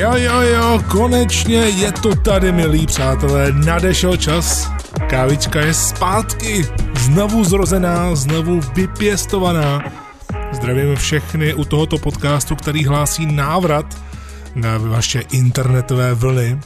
[0.00, 4.72] Jo, jo, jo, konečně je to tady, milí přátelé, nadešel čas.
[5.10, 6.66] Kávička je zpátky,
[6.98, 9.92] znovu zrozená, znovu vypěstovaná.
[10.52, 14.02] Zdravím všechny u tohoto podcastu, který hlásí návrat
[14.54, 16.60] na vaše internetové vlny.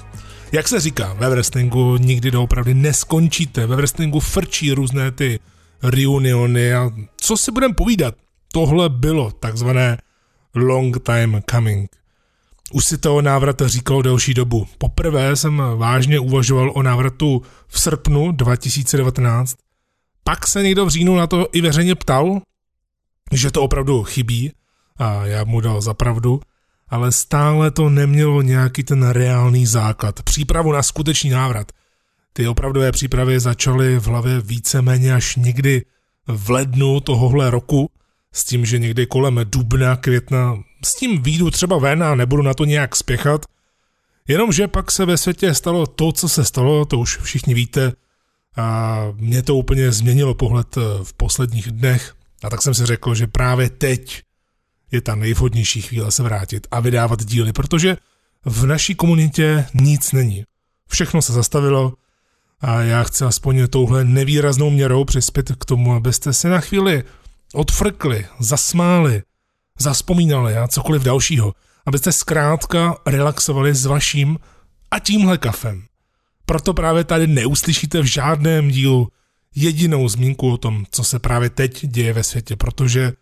[0.52, 5.40] Jak se říká, ve wrestlingu nikdy doopravdy neskončíte, ve wrestlingu frčí různé ty
[5.82, 8.14] reuniony a co si budeme povídat,
[8.52, 9.98] tohle bylo takzvané
[10.54, 12.03] long time coming.
[12.72, 14.66] Už si toho návrata říkal delší dobu.
[14.78, 19.56] Poprvé jsem vážně uvažoval o návratu v srpnu 2019.
[20.24, 22.40] Pak se někdo v říjnu na to i veřejně ptal,
[23.32, 24.52] že to opravdu chybí
[24.96, 26.40] a já mu dal za pravdu,
[26.88, 30.22] ale stále to nemělo nějaký ten reálný základ.
[30.22, 31.72] Přípravu na skutečný návrat.
[32.32, 35.84] Ty opravdové přípravy začaly v hlavě víceméně až někdy
[36.26, 37.90] v lednu tohohle roku,
[38.32, 42.54] s tím, že někdy kolem dubna, května s tím výjdu třeba ven a nebudu na
[42.54, 43.46] to nějak spěchat.
[44.28, 47.92] Jenomže pak se ve světě stalo to, co se stalo, to už všichni víte,
[48.56, 52.14] a mě to úplně změnilo pohled v posledních dnech.
[52.42, 54.22] A tak jsem si řekl, že právě teď
[54.90, 57.96] je ta nejvhodnější chvíle se vrátit a vydávat díly, protože
[58.44, 60.44] v naší komunitě nic není.
[60.88, 61.92] Všechno se zastavilo
[62.60, 67.04] a já chci aspoň touhle nevýraznou měrou přispět k tomu, abyste si na chvíli
[67.54, 69.22] odfrkli, zasmáli,
[69.78, 71.54] zaspomínali a cokoliv dalšího,
[71.86, 74.38] abyste zkrátka relaxovali s vaším
[74.90, 75.86] a tímhle kafem.
[76.46, 79.08] Proto právě tady neuslyšíte v žádném dílu
[79.54, 83.12] jedinou zmínku o tom, co se právě teď děje ve světě, protože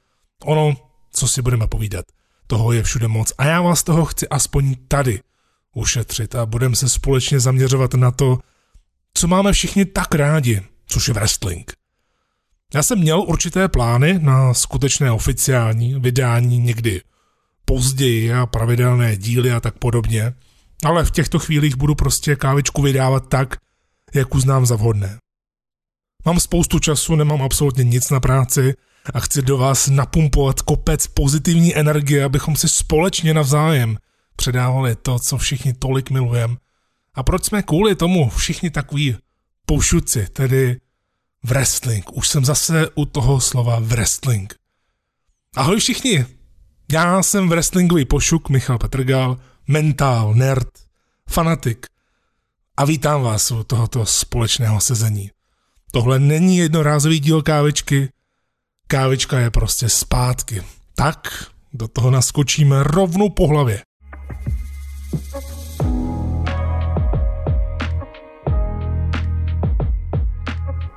[0.45, 0.77] ono,
[1.13, 2.05] co si budeme povídat,
[2.47, 5.21] toho je všude moc a já vás toho chci aspoň tady
[5.75, 8.39] ušetřit a budeme se společně zaměřovat na to,
[9.15, 11.73] co máme všichni tak rádi, což je wrestling.
[12.75, 17.01] Já jsem měl určité plány na skutečné oficiální vydání někdy
[17.65, 20.35] později a pravidelné díly a tak podobně,
[20.85, 23.57] ale v těchto chvílích budu prostě kávičku vydávat tak,
[24.15, 25.19] jak uznám za vhodné.
[26.25, 28.75] Mám spoustu času, nemám absolutně nic na práci
[29.15, 33.97] a chci do vás napumpovat kopec pozitivní energie, abychom si společně navzájem
[34.37, 36.57] předávali to, co všichni tolik milujeme.
[37.15, 39.17] A proč jsme kvůli tomu všichni takový
[39.67, 40.81] pošuci, tedy
[41.43, 42.17] wrestling.
[42.17, 44.55] Už jsem zase u toho slova wrestling.
[45.57, 46.27] Ahoj všichni,
[46.93, 49.39] já jsem wrestlingový pošuk Michal Petrgal,
[49.69, 50.69] mentál, nerd,
[51.29, 51.87] fanatik
[52.77, 55.31] a vítám vás u tohoto společného sezení.
[55.93, 58.09] Tohle není jednorázový díl kávičky,
[58.87, 60.63] kávička je prostě zpátky.
[60.95, 63.83] Tak do toho naskočíme rovnou po hlavě.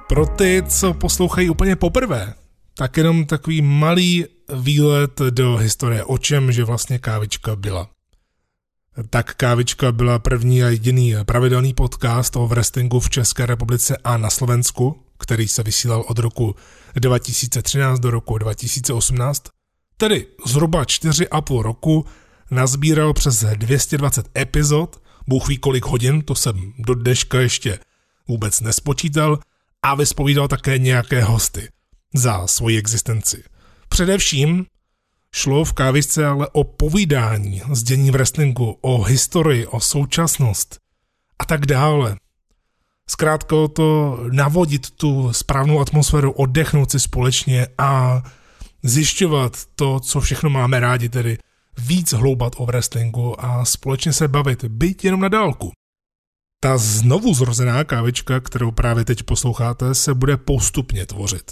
[0.08, 2.34] Pro ty, co poslouchají úplně poprvé,
[2.78, 7.90] tak jenom takový malý výlet do historie, o čem že vlastně kávička byla.
[9.10, 14.30] Tak Kávička byla první a jediný pravidelný podcast o wrestlingu v České republice a na
[14.30, 16.56] Slovensku, který se vysílal od roku
[16.96, 19.44] 2013 do roku 2018.
[19.98, 22.06] Tedy zhruba 4,5 roku
[22.52, 27.80] nazbíral přes 220 epizod, bůh ví kolik hodin, to jsem do dneška ještě
[28.28, 29.40] vůbec nespočítal,
[29.85, 31.69] a vyspovídal také nějaké hosty
[32.13, 33.44] za svoji existenci.
[33.90, 34.66] Především
[35.35, 40.79] šlo v kávisce ale o povídání z dění v wrestlingu, o historii, o současnost
[41.40, 42.16] a tak dále.
[43.09, 48.23] Zkrátka o to navodit tu správnou atmosféru, oddechnout si společně a
[48.84, 51.38] zjišťovat to, co všechno máme rádi, tedy
[51.78, 55.72] víc hloubat o wrestlingu a společně se bavit, byť jenom na dálku.
[56.66, 61.52] Ta znovu zrozená kávička, kterou právě teď posloucháte, se bude postupně tvořit.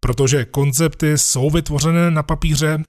[0.00, 2.82] Protože koncepty jsou vytvořené na papíře,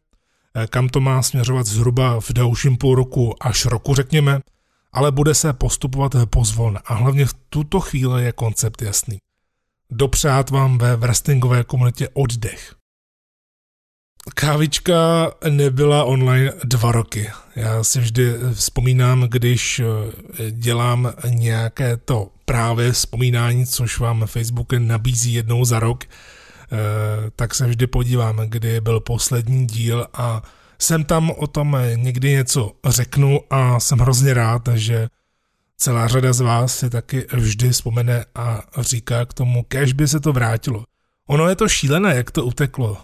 [0.55, 4.39] eh, kam to má směřovat zhruba v dalším půl roku až roku, řekněme,
[4.93, 9.17] ale bude se postupovat pozvolna a hlavně v tuto chvíli je koncept jasný.
[9.91, 12.75] Dopřát vám ve wrestlingové komunitě oddech.
[14.29, 17.29] Kávička nebyla online dva roky.
[17.55, 25.33] Já si vždy vzpomínám, když eh, dělám nějaké to právě vzpomínání, což vám Facebook nabízí
[25.33, 26.07] jednou za rok, eh,
[27.35, 30.41] tak se vždy podívám, kdy byl poslední díl a
[30.79, 35.07] jsem tam o tom někdy něco řeknu a jsem hrozně rád, že
[35.77, 40.19] celá řada z vás si taky vždy vzpomene a říká k tomu, kež by se
[40.19, 40.83] to vrátilo.
[41.27, 42.97] Ono je to šílené, jak to uteklo.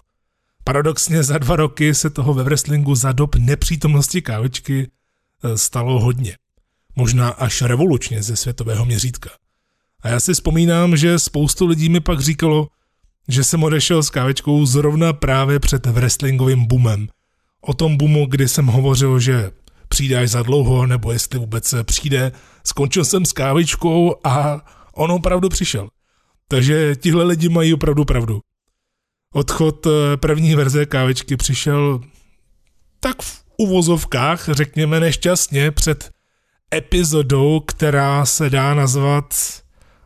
[0.68, 4.90] Paradoxně za dva roky se toho ve wrestlingu za dob nepřítomnosti kávičky
[5.44, 6.36] eh, stalo hodně.
[6.96, 9.30] Možná až revolučně ze světového měřítka.
[10.00, 12.68] A já si vzpomínám, že spoustu lidí mi pak říkalo,
[13.28, 17.08] že jsem odešel s kávičkou zrovna právě před wrestlingovým boomem.
[17.60, 19.50] O tom boomu, kdy jsem hovořil, že
[19.88, 22.32] přijde až za dlouho, nebo jestli vůbec přijde.
[22.64, 24.60] Skončil jsem s kávičkou a
[24.94, 25.88] on opravdu přišel.
[26.48, 28.40] Takže tihle lidi mají opravdu pravdu.
[29.34, 32.00] Odchod eh, první verze kávičky přišel
[33.00, 36.10] tak v uvozovkách, řekněme nešťastně, před
[36.74, 39.34] epizodou, která se dá nazvat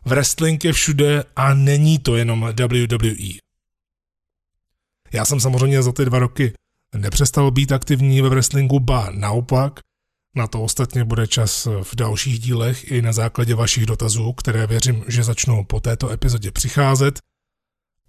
[0.05, 3.43] Wrestling je všude a není to jenom WWE.
[5.13, 6.53] Já jsem samozřejmě za ty dva roky
[6.95, 9.79] nepřestal být aktivní ve wrestlingu, ba naopak.
[10.35, 15.03] Na to ostatně bude čas v dalších dílech i na základě vašich dotazů, které věřím,
[15.07, 17.19] že začnou po této epizodě přicházet.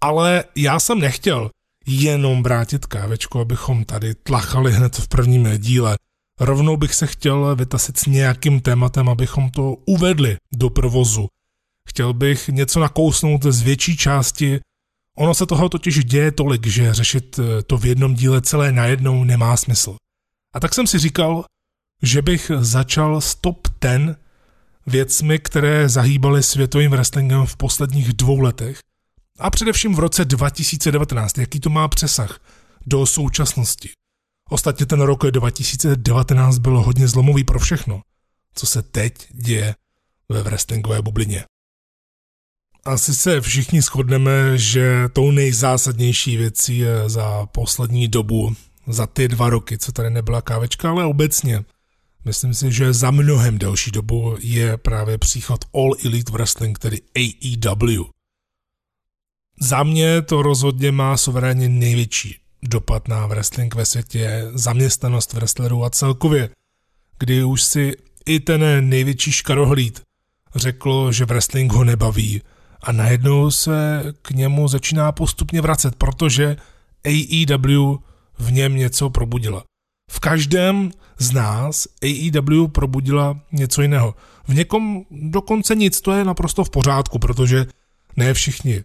[0.04, 1.50] Ale já jsem nechtěl
[1.86, 5.96] jenom vrátit kávečku, abychom tady tlachali hned v prvním díle.
[6.40, 11.28] Rovnou bych se chtěl vytasit s nějakým tématem, abychom to uvedli do provozu.
[11.88, 14.60] Chtěl bych něco nakousnout z větší části.
[15.16, 19.24] Ono se toho totiž děje tolik, že řešit eh, to v jednom díle celé najednou
[19.24, 19.96] nemá smysl.
[20.54, 21.44] A tak jsem si říkal,
[22.02, 24.16] že bych začal s top 10
[24.86, 28.78] věcmi, které zahýbaly světovým wrestlingem v posledních dvou letech
[29.38, 32.40] a především v roce 2019, jaký to má přesah
[32.86, 33.90] do současnosti.
[34.50, 38.02] Ostatně ten rok 2019 byl hodně zlomový pro všechno,
[38.54, 39.74] co se teď děje
[40.28, 41.44] ve wrestlingové bublině.
[42.84, 49.50] Asi se všichni shodneme, že tou nejzásadnější věcí je za poslední dobu, za ty dva
[49.50, 51.64] roky, co tady nebyla kávečka, ale obecně.
[52.24, 58.04] Myslím si, že za mnohem delší dobu je právě příchod All Elite Wrestling, tedy AEW.
[59.60, 65.90] Za mě to rozhodně má suverénně největší dopad na wrestling ve světě, zaměstnanost wrestlerů a
[65.90, 66.50] celkově,
[67.18, 67.92] kdy už si
[68.26, 70.02] i ten největší škarohlíd
[70.54, 72.42] řekl, že wrestling ho nebaví
[72.82, 76.56] a najednou se k němu začíná postupně vracet, protože
[77.04, 77.96] AEW
[78.38, 79.64] v něm něco probudila.
[80.10, 84.14] V každém z nás AEW probudila něco jiného.
[84.48, 87.66] V někom dokonce nic, to je naprosto v pořádku, protože
[88.16, 88.84] ne všichni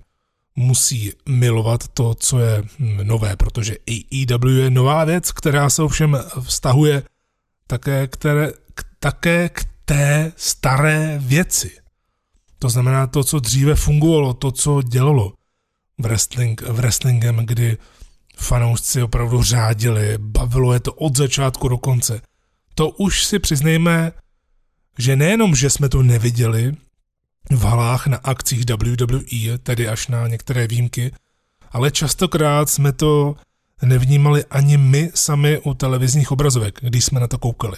[0.59, 2.63] musí milovat to, co je
[3.03, 7.03] nové, protože AEW je nová věc, která se ovšem vztahuje
[7.67, 11.71] také, které, k, také k té staré věci.
[12.59, 15.33] To znamená to, co dříve fungovalo, to, co dělalo
[15.97, 17.77] wrestling, wrestlingem, kdy
[18.37, 22.21] fanoušci opravdu řádili, bavilo je to od začátku do konce.
[22.75, 24.11] To už si přiznejme,
[24.97, 26.75] že nejenom, že jsme to neviděli,
[27.51, 31.11] v halách na akcích WWE, tedy až na některé výjimky,
[31.71, 33.35] ale častokrát jsme to
[33.81, 37.77] nevnímali ani my sami u televizních obrazovek, když jsme na to koukali.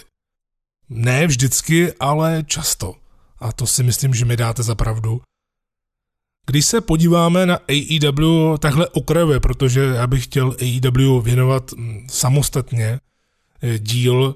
[0.88, 2.94] Ne vždycky, ale často.
[3.38, 5.20] A to si myslím, že mi dáte za pravdu.
[6.46, 13.00] Když se podíváme na AEW takhle okrajově, protože já bych chtěl AEW věnovat mm, samostatně
[13.62, 14.34] eh, díl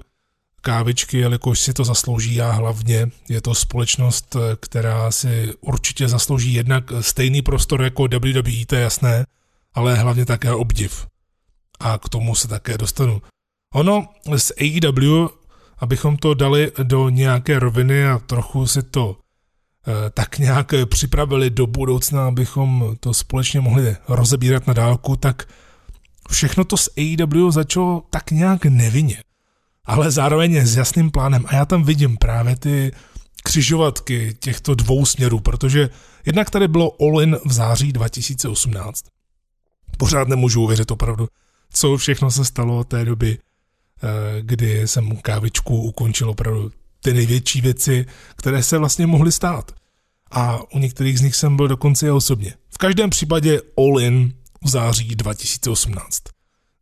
[0.67, 6.83] kávičky, jelikož si to zaslouží a hlavně je to společnost, která si určitě zaslouží jednak
[7.01, 9.25] stejný prostor jako WWE, to je jasné,
[9.73, 11.07] ale hlavně také obdiv.
[11.79, 13.21] A k tomu se také dostanu.
[13.73, 15.27] Ono s AEW,
[15.79, 21.67] abychom to dali do nějaké roviny a trochu si to eh, tak nějak připravili do
[21.67, 25.47] budoucna, abychom to společně mohli rozebírat na dálku, tak
[26.29, 29.26] všechno to s AEW začalo tak nějak nevinně
[29.87, 31.45] ale zároveň s jasným plánem.
[31.47, 32.91] A já tam vidím právě ty
[33.43, 35.89] křižovatky těchto dvou směrů, protože
[36.25, 39.05] jednak tady bylo All-in v září 2018.
[39.97, 41.27] Pořád nemůžu uvěřit opravdu,
[41.73, 44.07] co všechno se stalo od té doby, eh,
[44.41, 49.71] kdy jsem kávičku ukončil opravdu ty největší věci, které se vlastně mohly stát.
[50.31, 52.53] A u některých z nich jsem byl dokonce i osobně.
[52.69, 56.23] V každém případě All-in v září 2018,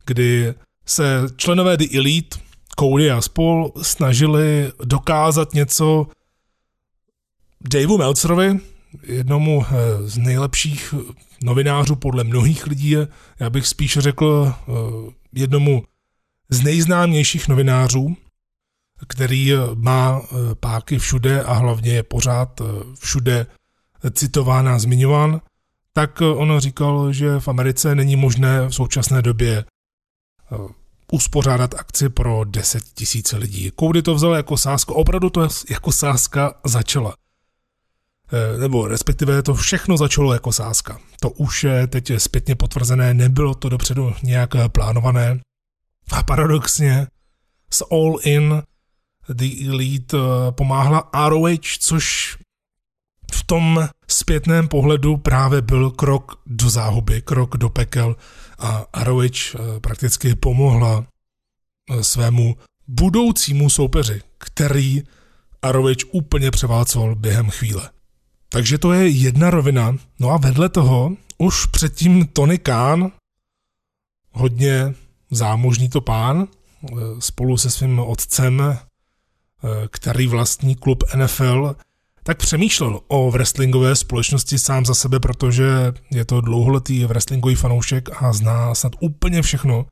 [0.06, 0.54] kdy
[0.86, 2.45] se členové The Elite
[2.80, 6.06] Cody a spol snažili dokázat něco
[7.60, 8.60] Daveu Meltzerovi,
[9.02, 10.94] jednomu eh, z nejlepších
[11.42, 12.96] novinářů podle mnohých lidí,
[13.40, 14.72] já bych spíš řekl eh,
[15.32, 15.84] jednomu
[16.50, 18.16] z nejznámějších novinářů,
[19.08, 20.22] který eh, má
[20.60, 22.60] páky všude a hlavně je pořád
[22.98, 23.46] všude
[24.12, 25.40] citován a zmiňován,
[25.92, 29.64] tak on říkal, že v Americe není možné v současné době
[31.12, 33.70] uspořádat akci pro 10 tisíc lidí.
[33.74, 37.14] Koudy to vzal jako sázku, opravdu to jako sázka začala.
[38.32, 41.00] E, nebo respektive to všechno začalo jako sázka.
[41.20, 45.40] To už je teď zpětně potvrzené, nebylo to dopředu nějak plánované.
[46.12, 47.06] A paradoxně
[47.70, 48.62] s All In
[49.28, 50.16] The Elite
[50.50, 52.36] pomáhla ROH, což
[53.32, 58.16] v tom zpětném pohledu právě byl krok do záhuby, krok do pekel
[58.58, 61.06] a Arovič eh, prakticky pomohla
[61.90, 62.56] eh, svému
[62.88, 65.02] budoucímu soupeři, který
[65.62, 67.90] Arovič úplně převálcoval během chvíle.
[68.48, 69.96] Takže to je jedna rovina.
[70.18, 73.12] No a vedle toho už předtím Tony Khan,
[74.32, 74.94] hodně
[75.30, 78.78] zámožný to pán, eh, spolu se svým otcem,
[79.90, 81.76] který vlastní klub NFL,
[82.26, 88.32] tak přemýšlel o wrestlingové společnosti sám za sebe, protože je to dlouholetý wrestlingový fanoušek a
[88.32, 89.86] zná snad úplně všechno.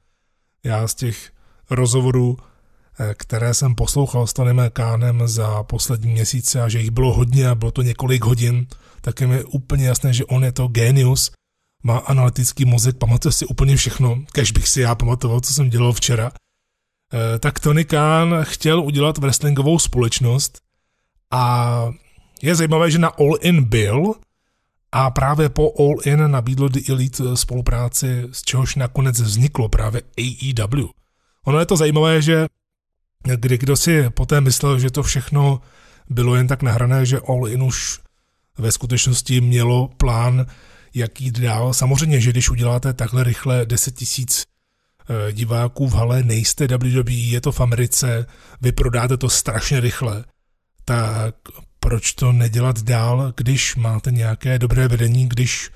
[0.64, 1.30] Já z těch
[1.70, 2.36] rozhovorů,
[2.98, 7.48] eh, které jsem poslouchal s Tonym Kánem za poslední měsíce a že jich bylo hodně
[7.48, 8.66] a bylo to několik hodin,
[9.00, 11.30] tak je mi úplně jasné, že on je to genius,
[11.82, 15.92] má analytický mozek, pamatuje si úplně všechno, kež bych si já pamatoval, co jsem dělal
[15.92, 16.32] včera.
[17.14, 20.58] Eh, tak Tony Khan chtěl udělat wrestlingovou společnost
[21.30, 21.92] a
[22.44, 24.14] je zajímavé, že na All In byl
[24.92, 30.88] a právě po All In nabídlo The Elite spolupráci, z čehož nakonec vzniklo právě AEW.
[31.44, 32.46] Ono je to zajímavé, že
[33.22, 35.60] kdy kdo si poté myslel, že to všechno
[36.08, 38.00] bylo jen tak nahrané, že All In už
[38.58, 40.46] ve skutečnosti mělo plán,
[40.94, 41.74] jak jít dál.
[41.74, 44.44] Samozřejmě, že když uděláte takhle rychle 10 tisíc
[45.08, 48.26] eh, diváků v hale, nejste WWE, je to v Americe,
[48.60, 50.24] vy prodáte to strašně rychle,
[50.84, 51.34] tak
[51.84, 55.70] proč to nedělat dál, když máte nějaké dobré vedení, když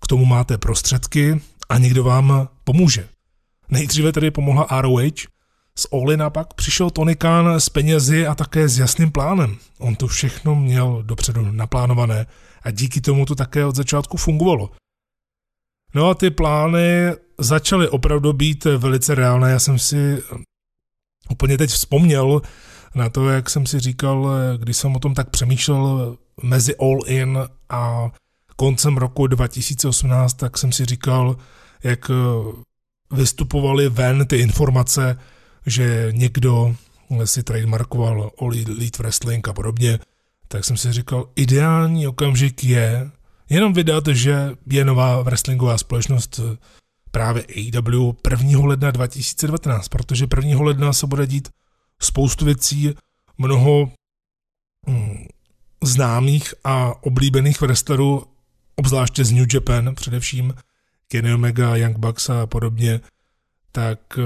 [0.00, 3.08] k tomu máte prostředky a někdo vám pomůže.
[3.68, 5.12] Nejdříve tedy pomohla ROH,
[5.78, 9.56] z Olina pak přišel Tony Khan s penězi a také s jasným plánem.
[9.78, 12.26] On to všechno měl dopředu naplánované
[12.62, 14.70] a díky tomu to také od začátku fungovalo.
[15.94, 19.50] No a ty plány začaly opravdu být velice reálné.
[19.50, 20.22] Já jsem si
[21.30, 22.42] úplně teď vzpomněl
[22.94, 27.38] na to, jak jsem si říkal, když jsem o tom tak přemýšlel mezi All In
[27.68, 28.10] a
[28.56, 31.36] koncem roku 2018, tak jsem si říkal,
[31.84, 32.10] jak
[33.12, 35.18] vystupovaly ven ty informace,
[35.66, 36.76] že někdo
[37.24, 39.98] si trademarkoval All Elite Wrestling a podobně,
[40.48, 43.10] tak jsem si říkal, ideální okamžik je
[43.50, 46.40] jenom vydat, že je nová wrestlingová společnost
[47.10, 48.66] právě AEW 1.
[48.66, 50.60] ledna 2019, protože 1.
[50.62, 51.48] ledna se bude dít
[52.02, 52.94] spoustu věcí,
[53.38, 53.92] mnoho
[54.88, 55.26] hm,
[55.84, 58.24] známých a oblíbených wrestlerů,
[58.76, 60.54] obzvláště z New Japan, především
[61.08, 63.00] Kenny Omega, Young Bucks a podobně,
[63.72, 64.22] tak eh,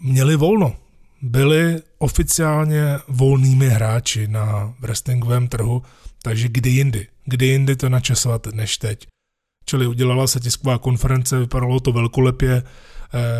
[0.00, 0.76] měli volno.
[1.22, 5.82] Byli oficiálně volnými hráči na wrestlingovém trhu,
[6.22, 9.06] takže kdy jindy, kdy jindy to načasovat než teď.
[9.64, 12.62] Čili udělala se tisková konference, vypadalo to velkolepě,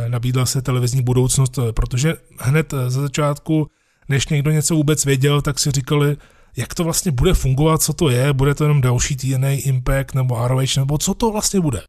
[0.08, 3.66] nabídla se televizní budoucnost, eh, protože hned ze začátku,
[4.08, 6.16] než někdo něco vůbec věděl, tak si říkali,
[6.56, 10.48] jak to vlastně bude fungovat, co to je, bude to jenom další TNA Impact nebo
[10.48, 11.82] ROH, nebo co to vlastně bude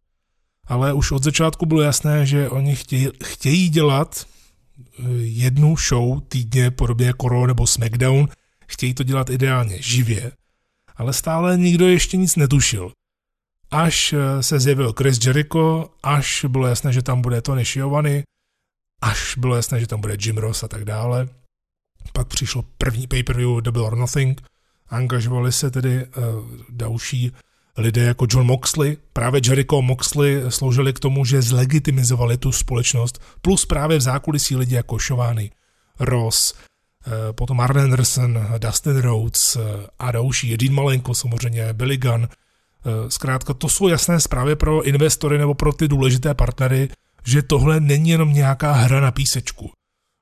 [0.65, 4.25] ale už od začátku bylo jasné, že oni chtějí, chtějí dělat
[4.99, 8.27] eh, jednu show týdně podobně jako Raw nebo SmackDown,
[8.67, 10.31] chtějí to dělat ideálně živě,
[10.95, 12.91] ale stále nikdo ještě nic netušil.
[13.73, 18.23] Až eh, se zjevil Chris Jericho, až bylo jasné, že tam bude Tony Schiavone,
[19.01, 21.27] až bylo jasné, že tam bude Jim Ross a tak dále.
[22.13, 24.41] Pak přišlo první pay-per-view Double or Nothing,
[24.89, 26.13] angažovali se tedy uh,
[26.69, 27.31] další
[27.77, 33.65] lidé jako John Moxley, právě Jericho Moxley sloužili k tomu, že zlegitimizovali tu společnost, plus
[33.65, 35.51] právě v zákulisí lidi jako Šovány,
[35.99, 36.53] Ross,
[37.07, 39.57] eh, potom Arn Anderson, Dustin Rhodes
[39.99, 42.27] a další, Dean Malenko samozřejmě, Billy Gunn.
[42.85, 46.89] Eh, zkrátka to jsou jasné zprávy pro investory nebo pro ty důležité partnery,
[47.25, 49.71] že tohle není jenom nějaká hra na písečku.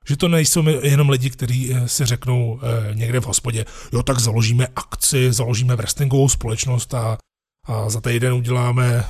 [0.06, 2.60] Že to nejsou jenom lidi, kteří si řeknou
[2.94, 7.18] někde v hospodě, jo tak založíme akci, založíme wrestlingovou společnost a
[7.66, 9.04] a za týden uděláme eh,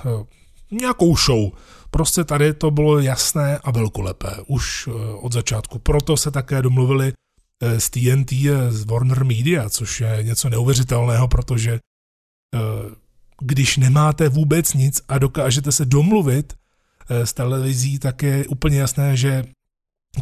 [0.70, 1.50] nějakou show.
[1.90, 5.78] Prostě tady to bylo jasné a velkolepé už eh, od začátku.
[5.78, 7.12] Proto se také domluvili
[7.62, 8.32] eh, s TNT,
[8.68, 11.80] z Warner Media, což je něco neuvěřitelného, protože
[13.42, 16.52] když nemáte vůbec nic a dokážete se domluvit
[17.08, 19.44] s televizí, tak je úplně jasné, že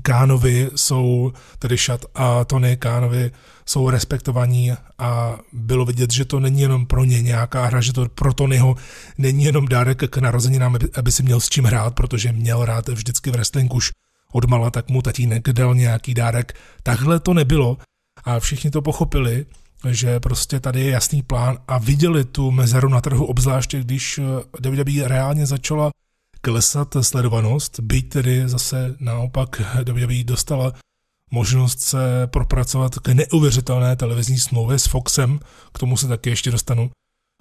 [0.02, 3.30] Kánovi jsou, tedy Šat a Tony Kánovi
[3.66, 8.08] jsou respektovaní a bylo vidět, že to není jenom pro ně nějaká hra, že to
[8.08, 8.76] pro Tonyho
[9.18, 13.30] není jenom dárek k narozeninám, aby si měl s čím hrát, protože měl rád vždycky
[13.30, 13.90] v wrestling už
[14.32, 16.52] odmala, tak mu tatínek dal nějaký dárek.
[16.82, 17.78] Takhle to nebylo
[18.24, 19.46] a všichni to pochopili,
[19.90, 24.20] že prostě tady je jasný plán a viděli tu mezeru na trhu, obzvláště když
[24.60, 25.90] WWE reálně začala
[26.40, 30.72] klesat sledovanost, byť tedy zase naopak WWE dostala
[31.30, 35.40] možnost se propracovat k neuvěřitelné televizní smlouvě s Foxem,
[35.72, 36.90] k tomu se taky ještě dostanu.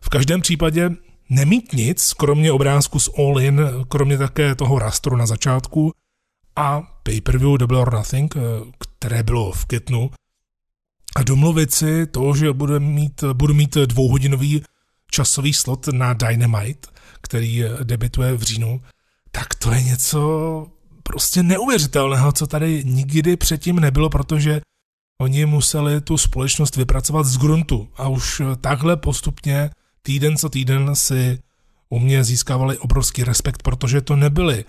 [0.01, 0.89] V každém případě
[1.29, 5.91] nemít nic, kromě obrázku z All In, kromě také toho rastru na začátku
[6.55, 8.39] a pay-per-view Double or Nothing, eh,
[8.77, 10.11] které bylo v květnu,
[11.15, 14.63] a domluvit si to, že budu mít, budu mít dvouhodinový
[15.11, 16.89] časový slot na Dynamite,
[17.21, 18.81] který debituje v říjnu,
[19.31, 20.67] tak to je něco
[21.03, 24.61] prostě neuvěřitelného, co tady nikdy předtím nebylo, protože
[25.21, 27.89] oni museli tu společnost vypracovat z gruntu.
[27.95, 29.69] A už takhle postupně
[30.01, 31.39] týden co týden si
[31.89, 34.65] u mě získávali obrovský respekt, protože to nebyly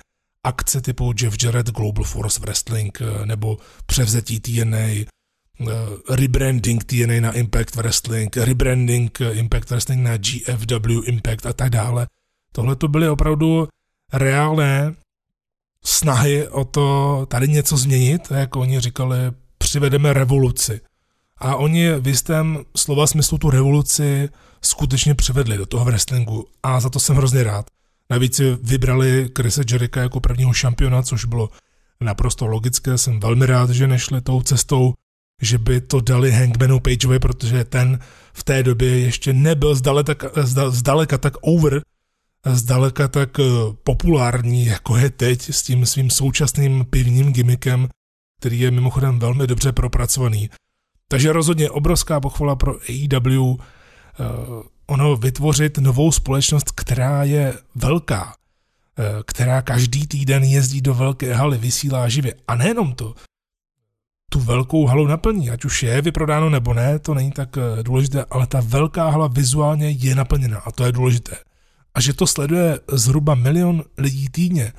[0.47, 5.05] akce typu Jeff Jarrett Global Force Wrestling nebo převzetí TNA,
[6.11, 12.07] rebranding TNA na Impact Wrestling, rebranding Impact Wrestling na GFW Impact a tak dále.
[12.53, 13.69] Tohle to byly opravdu
[14.13, 14.95] reálné
[15.85, 19.17] snahy o to tady něco změnit, jako oni říkali,
[19.59, 20.81] přivedeme revoluci.
[21.39, 24.29] A oni v jistém slova smyslu tu revoluci
[24.63, 27.67] skutečně přivedli do toho wrestlingu a za to jsem hrozně rád.
[28.11, 31.51] Navíc si vybrali Krise Jericha jako prvního šampiona, což bylo
[32.01, 32.99] naprosto logické.
[32.99, 34.93] Jsem velmi rád, že nešli tou cestou,
[35.41, 37.99] že by to dali Hangmanu Pageovi, protože ten
[38.33, 40.31] v té době ještě nebyl zdaleka,
[40.69, 41.83] zdaleka tak over,
[42.47, 43.45] zdaleka tak eh,
[43.85, 47.89] populární, jako je teď s tím svým současným pivním gimmickem,
[48.41, 50.51] který je mimochodem velmi dobře propracovaný.
[51.09, 53.57] Takže rozhodně obrovská pochvala pro AEW, uh,
[54.87, 61.59] ono vytvořit novou společnost, která je velká, uh, která každý týden jezdí do velké haly,
[61.59, 62.35] vysílá živě.
[62.49, 63.15] A nejenom to,
[64.33, 68.47] tu velkou halu naplní, ať už je vyprodáno nebo ne, to není tak důležité, ale
[68.47, 71.37] ta velká hala vizuálně je naplněna a to je důležité
[71.95, 74.73] a že to sleduje zhruba milion lidí týdně.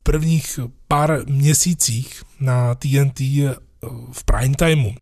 [0.00, 3.54] V prvních pár měsících na TNT eh,
[4.12, 4.94] v prime timeu,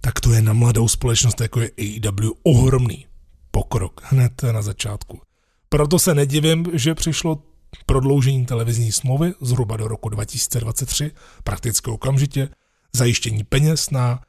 [0.00, 3.06] tak to je na mladou společnost, jako je AEW, ohromný
[3.50, 5.20] pokrok hned na začátku.
[5.68, 7.42] Proto se nedivím, že přišlo
[7.86, 11.10] prodloužení televizní smlouvy zhruba do roku 2023,
[11.44, 12.48] prakticky okamžitě,
[12.92, 14.20] zajištění peněz na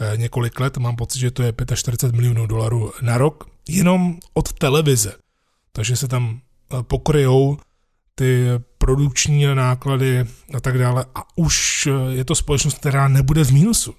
[0.00, 4.52] eh, několik let, mám pocit, že to je 45 milionů dolarů na rok, jenom od
[4.52, 5.12] televize.
[5.72, 7.58] Takže se tam eh, pokryjou
[8.14, 8.46] ty
[8.78, 13.94] produkční náklady a tak dále a už eh, je to společnost, která nebude v mínusu.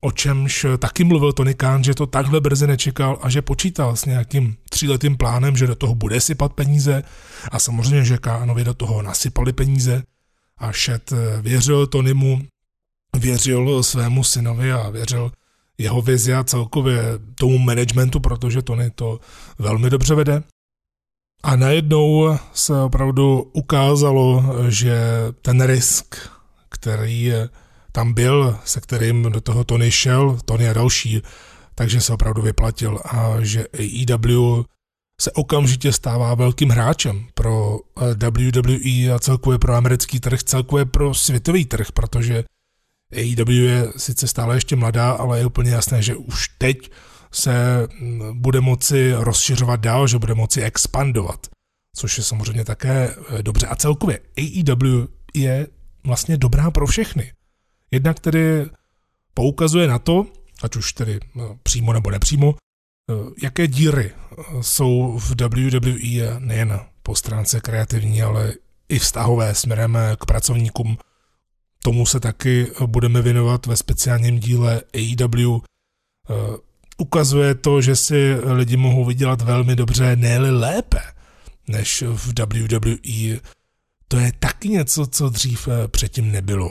[0.00, 4.04] O čemž taky mluvil Tony Khan, že to takhle brzy nečekal a že počítal s
[4.04, 7.02] nějakým tříletým plánem, že do toho bude sypat peníze
[7.50, 10.02] a samozřejmě, že Kánovi do toho nasypali peníze
[10.58, 12.40] a Shed eh, věřil Tonymu,
[13.18, 15.32] věřil svému synovi a věřil
[15.78, 17.02] jeho vizi a celkově
[17.34, 19.20] tomu managementu, protože Tony to
[19.58, 20.42] velmi dobře vede.
[21.42, 25.00] A najednou se opravdu ukázalo, že
[25.42, 26.16] ten risk,
[26.68, 27.32] který
[27.92, 31.22] tam byl, se kterým do toho Tony šel, Tony a další,
[31.74, 34.62] takže se opravdu vyplatil a že AEW
[35.20, 41.64] se okamžitě stává velkým hráčem pro WWE a celkově pro americký trh, celkově pro světový
[41.64, 42.44] trh, protože
[43.12, 46.90] AEW je sice stále ještě mladá, ale je úplně jasné, že už teď
[47.32, 51.46] se mm, bude moci rozšiřovat dál, že bude moci expandovat,
[51.96, 53.66] což je samozřejmě také eh, dobře.
[53.66, 55.66] A celkově AEW je
[56.04, 57.32] vlastně dobrá pro všechny.
[57.90, 58.66] Jednak tedy
[59.34, 60.26] poukazuje na to,
[60.62, 66.80] ať už tedy no, přímo nebo nepřímo, eh, jaké díry eh, jsou v WWE nejen
[67.02, 68.54] po stránce kreativní, ale
[68.88, 70.98] i vztahové směrem k pracovníkům.
[71.82, 75.60] Tomu se taky budeme věnovat ve speciálním díle AEW
[77.00, 81.00] ukazuje to, že si lidi mohou vydělat velmi dobře, ne lépe,
[81.68, 83.40] než v WWE.
[84.08, 86.70] To je taky něco, co dřív eh, předtím nebylo.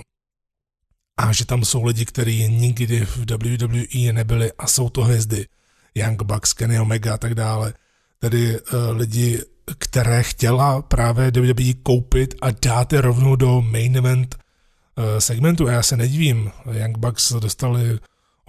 [1.19, 5.45] A že tam jsou lidi, kteří nikdy v WWE nebyli a jsou to hvězdy.
[5.95, 7.73] Young Bucks, Kenny Omega a tak dále.
[8.19, 9.41] Tedy uh, lidi,
[9.77, 14.35] které chtěla právě WWE koupit a dát je rovnou do main event
[14.97, 15.67] uh, segmentu.
[15.67, 16.51] A já se nedivím.
[16.71, 17.99] Young Bucks dostali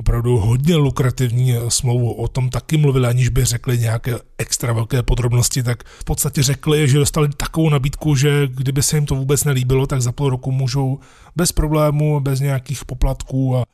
[0.01, 2.13] opravdu hodně lukrativní smlouvu.
[2.13, 6.89] O tom taky mluvili, aniž by řekli nějaké extra velké podrobnosti, tak v podstatě řekli,
[6.89, 10.53] že dostali takovou nabídku, že kdyby se jim to vůbec nelíbilo, tak za půl roku
[10.53, 10.99] můžou
[11.37, 13.65] bez problémů, bez nějakých poplatků a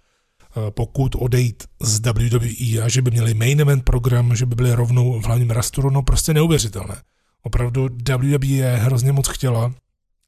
[0.70, 5.20] pokud odejít z WWE a že by měli main event program, že by byli rovnou
[5.20, 6.96] v hlavním rasturu, no prostě neuvěřitelné.
[7.42, 9.72] Opravdu WWE je hrozně moc chtěla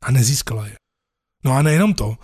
[0.03, 0.75] a nezískala je.
[1.45, 2.17] No a nejenom to,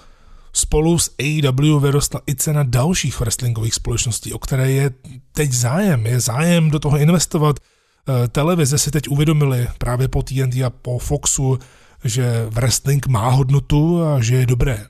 [0.56, 4.90] Spolu s AEW vyrostla i cena dalších wrestlingových společností, o které je
[5.32, 6.06] teď zájem.
[6.06, 7.56] Je zájem do toho investovat.
[7.60, 11.58] Eh, televize si teď uvědomili právě po TNT a po Foxu,
[12.04, 14.86] že wrestling má hodnotu a že je dobré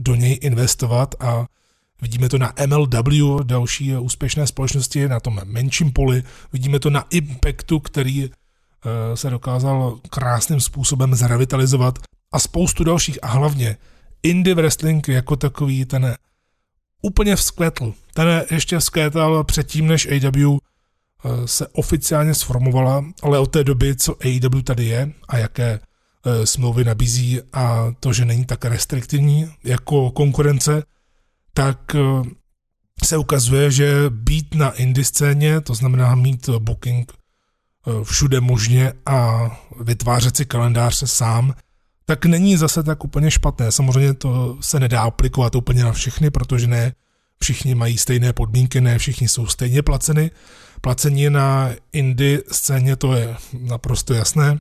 [0.00, 1.46] do něj investovat a
[2.02, 6.22] Vidíme to na MLW, další úspěšné společnosti na tom menším poli.
[6.52, 11.98] Vidíme to na Impactu, který eh, se dokázal krásným způsobem zrevitalizovat
[12.32, 13.76] a spoustu dalších a hlavně
[14.30, 16.16] indie wrestling jako takový ten
[17.02, 17.94] úplně vzkvetl.
[18.14, 24.16] Ten ještě vzkvétal předtím, než AW eh, se oficiálně sformovala, ale od té doby, co
[24.24, 30.10] AEW tady je a jaké eh, smlouvy nabízí a to, že není tak restriktivní jako
[30.10, 30.82] konkurence,
[31.54, 32.00] tak eh,
[33.04, 37.12] se ukazuje, že být na indie scéně, to znamená mít booking
[38.02, 41.54] všude možně a vytvářet si kalendář se sám,
[42.06, 43.72] tak není zase tak úplně špatné.
[43.72, 46.92] Samozřejmě to se nedá aplikovat úplně na všechny, protože ne
[47.42, 50.30] všichni mají stejné podmínky, ne všichni jsou stejně placeny.
[50.80, 54.56] Placení na indie scéně to je naprosto jasné,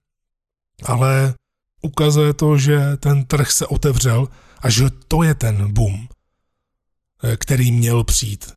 [0.84, 1.34] ale
[1.82, 4.28] ukazuje to, že ten trh se otevřel
[4.60, 6.08] a že to je ten boom,
[7.24, 8.54] eh, který měl přijít,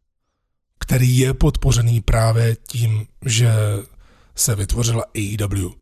[0.78, 3.52] který je podpořený právě tím, že
[4.34, 5.77] se vytvořila AEW.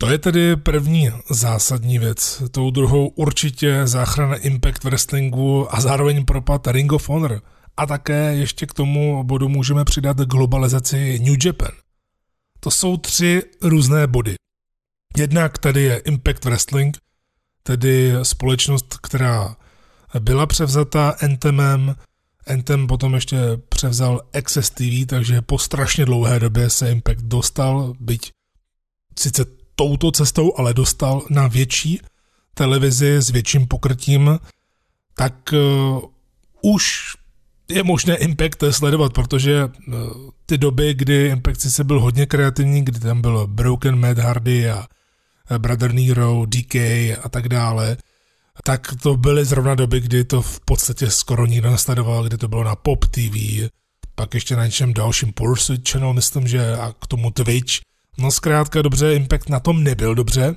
[0.00, 2.42] To je tedy první zásadní věc.
[2.50, 7.42] Tou druhou určitě záchrana Impact Wrestlingu a zároveň propad Ring of Honor.
[7.76, 11.70] A také ještě k tomu bodu můžeme přidat globalizaci New Japan.
[12.60, 14.34] To jsou tři různé body.
[15.16, 16.98] Jednak tady je Impact Wrestling,
[17.62, 19.56] tedy společnost, která
[20.20, 21.96] byla převzata Anthemem,
[22.46, 28.32] Anthem potom ještě převzal Access TV, takže po strašně dlouhé době se Impact dostal, byť
[29.18, 32.00] sice touto cestou ale dostal na větší
[32.54, 34.38] televizi s větším pokrytím,
[35.14, 36.02] tak uh,
[36.62, 37.14] už
[37.70, 39.94] je možné Impact sledovat, protože uh,
[40.46, 44.86] ty doby, kdy Impact se byl hodně kreativní, kdy tam byl Broken Mad Hardy a
[45.58, 46.74] Brother Nero, DK
[47.22, 47.96] a tak dále,
[48.64, 52.64] tak to byly zrovna doby, kdy to v podstatě skoro nikdo nesledoval, kdy to bylo
[52.64, 53.68] na Pop TV,
[54.14, 57.87] pak ještě na něčem dalším Pursuit Channel, myslím, že a k tomu Twitch,
[58.20, 60.54] No zkrátka dobře, Impact na tom nebyl dobře,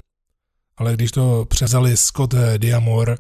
[0.78, 3.18] ale když to přezali Scott Diamor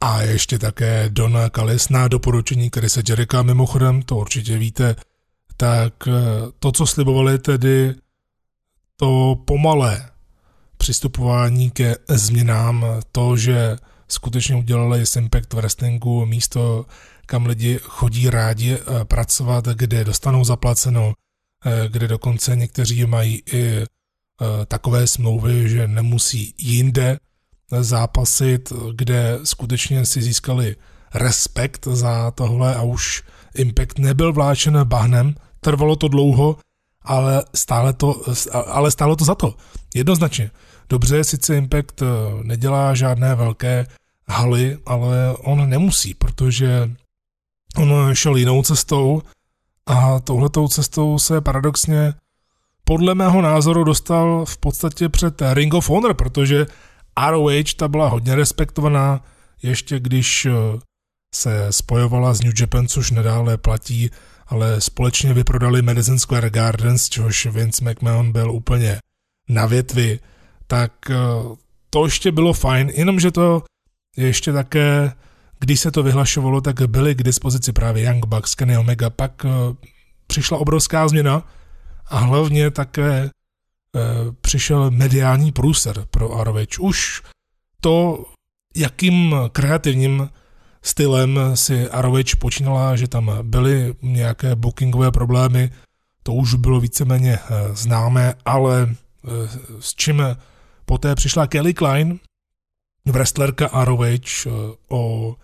[0.00, 4.96] a ještě také Don Callis na doporučení se Jericha, mimochodem, to určitě víte,
[5.56, 6.12] tak eh,
[6.58, 7.94] to, co slibovali tedy,
[8.96, 10.10] to pomalé
[10.76, 13.76] přistupování ke změnám, to, že
[14.08, 16.86] skutečně udělali z Impact Wrestlingu místo,
[17.26, 21.12] kam lidi chodí rádi eh, pracovat, kde dostanou zaplaceno,
[21.88, 23.86] kde dokonce někteří mají i eh,
[24.66, 27.18] takové smlouvy, že nemusí jinde
[27.80, 30.76] zápasit, kde skutečně si získali
[31.14, 33.22] respekt za tohle a už
[33.54, 36.56] Impact nebyl vláčen bahnem, trvalo to dlouho,
[37.02, 38.22] ale stále to,
[38.66, 39.54] ale stálo to za to.
[39.94, 40.50] Jednoznačně.
[40.88, 42.06] Dobře, sice Impact eh,
[42.42, 43.86] nedělá žádné velké
[44.28, 46.90] haly, ale on nemusí, protože
[47.76, 49.22] on šel jinou cestou,
[49.86, 52.14] a touhletou cestou se paradoxně
[52.84, 56.66] podle mého názoru dostal v podstatě před Ring of Honor, protože
[57.30, 59.24] ROH ta byla hodně respektovaná,
[59.62, 60.52] ještě když eh,
[61.34, 64.10] se spojovala s New Japan, což nedále platí,
[64.46, 68.98] ale společně vyprodali Madison Square Gardens, čehož Vince McMahon byl úplně
[69.48, 70.18] na větvi,
[70.66, 71.16] tak eh,
[71.90, 73.62] to ještě bylo fajn, jenomže to
[74.16, 75.12] ještě také
[75.62, 79.50] když se to vyhlašovalo, tak byly k dispozici právě Young Bucks, Kenny Omega, pak uh,
[80.26, 81.48] přišla obrovská změna
[82.06, 86.80] a hlavně také uh, přišel mediální průser pro ROH.
[86.80, 87.22] Už
[87.80, 88.24] to,
[88.76, 90.30] jakým kreativním
[90.82, 95.70] stylem si ROH počínala, že tam byly nějaké bookingové problémy,
[96.22, 98.94] to už bylo víceméně uh, známé, ale
[99.80, 100.22] s čím
[100.84, 102.18] poté přišla Kelly Klein,
[103.06, 104.46] wrestlerka ROH,
[104.88, 105.34] o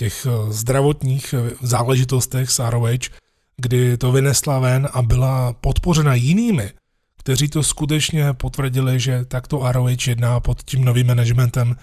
[0.00, 3.12] těch eh, zdravotních eh, záležitostech s ROH,
[3.56, 6.70] kdy to vynesla ven a byla podpořena jinými,
[7.18, 11.76] kteří to skutečně potvrdili, že takto ROH jedná pod tím novým managementem,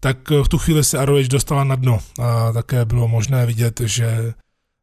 [0.00, 3.80] tak eh, v tu chvíli se ROH dostala na dno a také bylo možné vidět,
[3.84, 4.34] že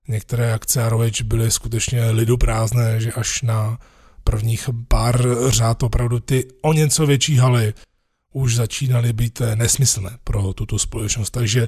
[0.07, 3.79] některé akce ROH byly skutečně lidu prázdné, že až na
[4.23, 5.15] prvních pár
[5.47, 7.73] řád opravdu ty o něco větší haly
[8.33, 11.29] už začínaly být nesmyslné pro tuto společnost.
[11.29, 11.67] Takže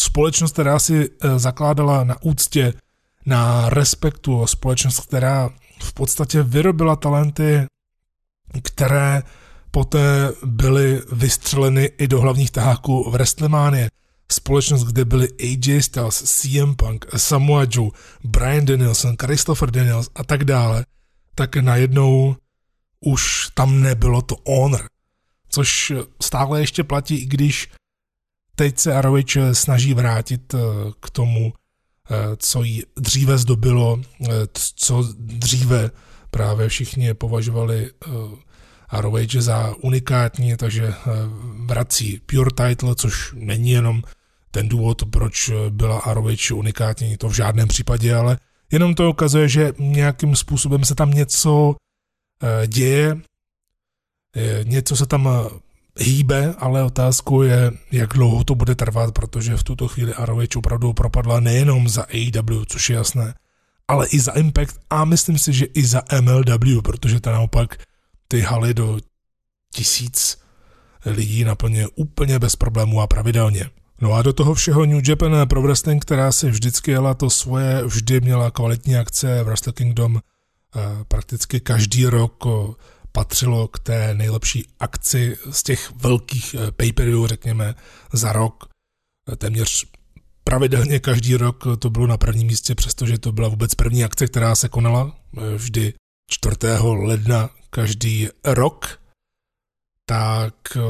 [0.00, 2.74] společnost, která si eh, zakládala na úctě,
[3.26, 5.50] na respektu, společnost, která
[5.82, 7.66] v podstatě vyrobila talenty,
[8.62, 9.22] které
[9.70, 13.88] poté byly vystřeleny i do hlavních taháků v Wrestlemania.
[14.32, 17.90] Společnost, kde byli AJ Styles, CM Punk, Samoa Joe,
[18.24, 20.84] Brian Danielson, Christopher Daniels a tak dále,
[21.34, 22.36] tak najednou
[23.00, 24.88] už tam nebylo to honor.
[25.48, 27.68] Což stále ještě platí, i když
[28.60, 30.58] teď se Arovič snaží vrátit eh,
[31.00, 31.52] k tomu,
[32.10, 35.90] eh, co jí dříve zdobilo, eh, co dříve
[36.30, 37.90] právě všichni považovali
[38.92, 40.94] ROH za unikátní, takže eh,
[41.64, 44.02] vrací Pure Title, což není jenom
[44.50, 48.38] ten důvod, proč byla ROH unikátní, to v žádném případě, ale
[48.72, 51.76] jenom to ukazuje, že nějakým způsobem se tam něco
[52.42, 53.20] eh, děje,
[54.64, 55.28] něco se tam
[55.98, 60.92] hýbe, ale otázkou je, jak dlouho to bude trvat, protože v tuto chvíli ROH opravdu
[60.92, 63.34] propadla nejenom za AEW, což je jasné,
[63.88, 67.76] ale i za Impact a myslím si, že i za MLW, protože ta naopak
[68.28, 68.98] ty haly do
[69.74, 70.38] tisíc
[71.06, 73.70] lidí naplňuje úplně bez problémů a pravidelně.
[74.00, 77.84] No a do toho všeho New Japan Pro Wrestling, která si vždycky jela to svoje,
[77.84, 82.44] vždy měla kvalitní akce, Wrestle Kingdom eh, prakticky každý rok
[83.12, 86.92] patřilo k té nejlepší akci z těch velkých eh, pay
[87.26, 87.74] řekněme,
[88.12, 88.68] za rok.
[89.38, 89.86] Téměř
[90.44, 94.54] pravidelně každý rok to bylo na prvním místě, přestože to byla vůbec první akce, která
[94.54, 95.94] se konala eh, vždy
[96.30, 96.56] 4.
[96.82, 99.00] ledna každý rok.
[100.06, 100.80] Tak eh,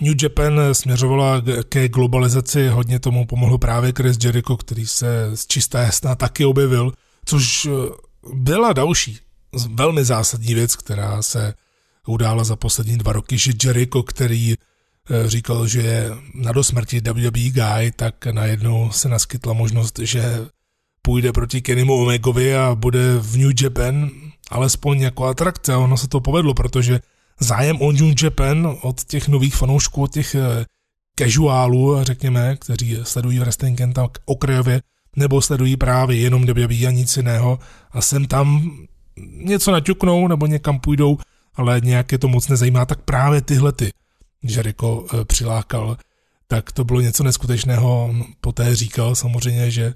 [0.00, 5.78] New Japan směřovala ke globalizaci, hodně tomu pomohl právě Chris Jericho, který se z čisté
[5.78, 6.92] jasná taky objevil,
[7.24, 7.68] což
[8.34, 9.18] byla další
[9.68, 11.54] velmi zásadní věc, která se
[12.06, 17.50] udála za poslední dva roky, že Jericho, který eh, říkal, že je na dosmrti WWE
[17.50, 20.46] guy, tak najednou se naskytla možnost, že
[21.02, 24.10] půjde proti Kennymu Omegovi a bude v New Japan
[24.50, 25.76] alespoň jako atrakce.
[25.76, 27.00] Ono se to povedlo, protože
[27.40, 30.64] zájem o New Japan od těch nových fanoušků, od těch eh,
[31.18, 34.82] casuálů, řekněme, kteří sledují wrestling jen tak okrajově,
[35.16, 37.58] nebo sledují právě jenom WWE a nic jiného
[37.90, 38.76] a sem tam
[39.32, 41.18] něco naťuknou nebo někam půjdou,
[41.54, 43.92] ale nějak je to moc nezajímá, tak právě tyhle ty
[44.42, 45.96] Jericho eh, přilákal,
[46.48, 48.14] tak to bylo něco neskutečného.
[48.40, 49.92] Poté říkal samozřejmě, že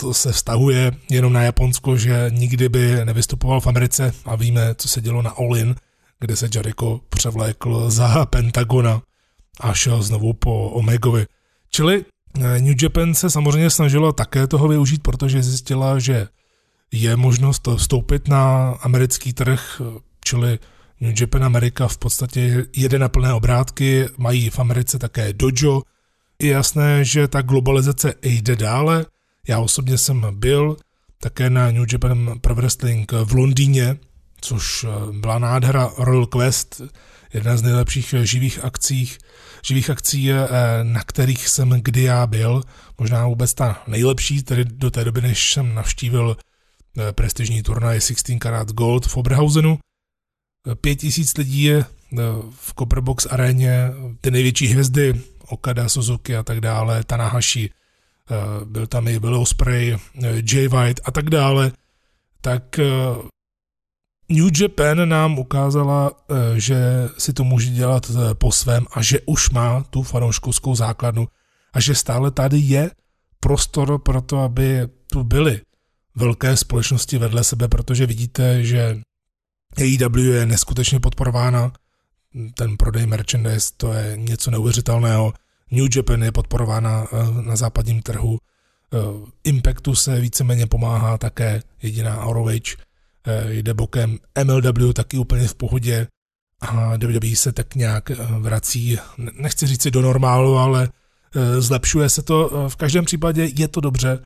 [0.00, 4.88] to se vztahuje jenom na Japonsko, že nikdy by nevystupoval v Americe a víme, co
[4.88, 5.56] se dělo na All
[6.20, 9.02] kde se Jericho převlékl za Pentagona
[9.60, 11.26] a šel znovu po Omegovi.
[11.70, 16.28] Čili eh, New Japan se samozřejmě snažila také toho využít, protože zjistila, že
[16.92, 19.80] je možnost vstoupit na americký trh,
[20.24, 20.58] čili
[21.00, 25.82] New Japan America v podstatě jede na plné obrátky, mají v Americe také dojo.
[26.42, 29.06] Je jasné, že ta globalizace jde dále.
[29.48, 30.76] Já osobně jsem byl
[31.18, 33.96] také na New Japan Pro Wrestling v Londýně,
[34.40, 36.82] což eh, byla nádhera Royal Quest,
[37.34, 39.12] jedna z nejlepších živých akcí,
[39.62, 40.48] živých akcí, eh,
[40.82, 42.62] na kterých jsem kdy já byl,
[42.98, 46.51] možná vůbec ta nejlepší, tedy do té doby, než jsem navštívil Eh,
[47.12, 49.78] prestižní turnaj 16 karat Gold v Oberhausenu.
[50.70, 52.16] Eh, pět tisíc lidí je eh,
[52.50, 57.70] v Copperbox aréně, ty největší hvězdy, Okada, Suzuki a tak dále, Tanahashi,
[58.64, 59.96] byl tam i Will Ospreay,
[60.52, 61.72] Jay White a tak dále,
[62.40, 62.80] tak
[64.28, 66.12] New Japan nám ukázala,
[66.56, 71.28] že si to může dělat po svém a že už má tu fanouškovskou základnu
[71.72, 72.90] a že stále tady je
[73.40, 75.60] prostor pro to, aby tu byli
[76.14, 79.00] velké společnosti vedle sebe, protože vidíte, že
[79.76, 81.72] AEW je neskutečně podporována,
[82.54, 85.32] ten prodej merchandise, to je něco neuvěřitelného.
[85.70, 88.38] New Japan je podporována eh, na západním trhu.
[88.38, 88.98] Eh,
[89.44, 96.06] Impactu se víceméně pomáhá také jediná ROH, eh, jde bokem MLW taky úplně v pohodě
[96.60, 98.98] a WWE se tak nějak vrací,
[99.32, 100.88] nechci říct si do normálu, ale
[101.58, 102.68] zlepšuje se to.
[102.68, 104.24] V každém případě je to dobře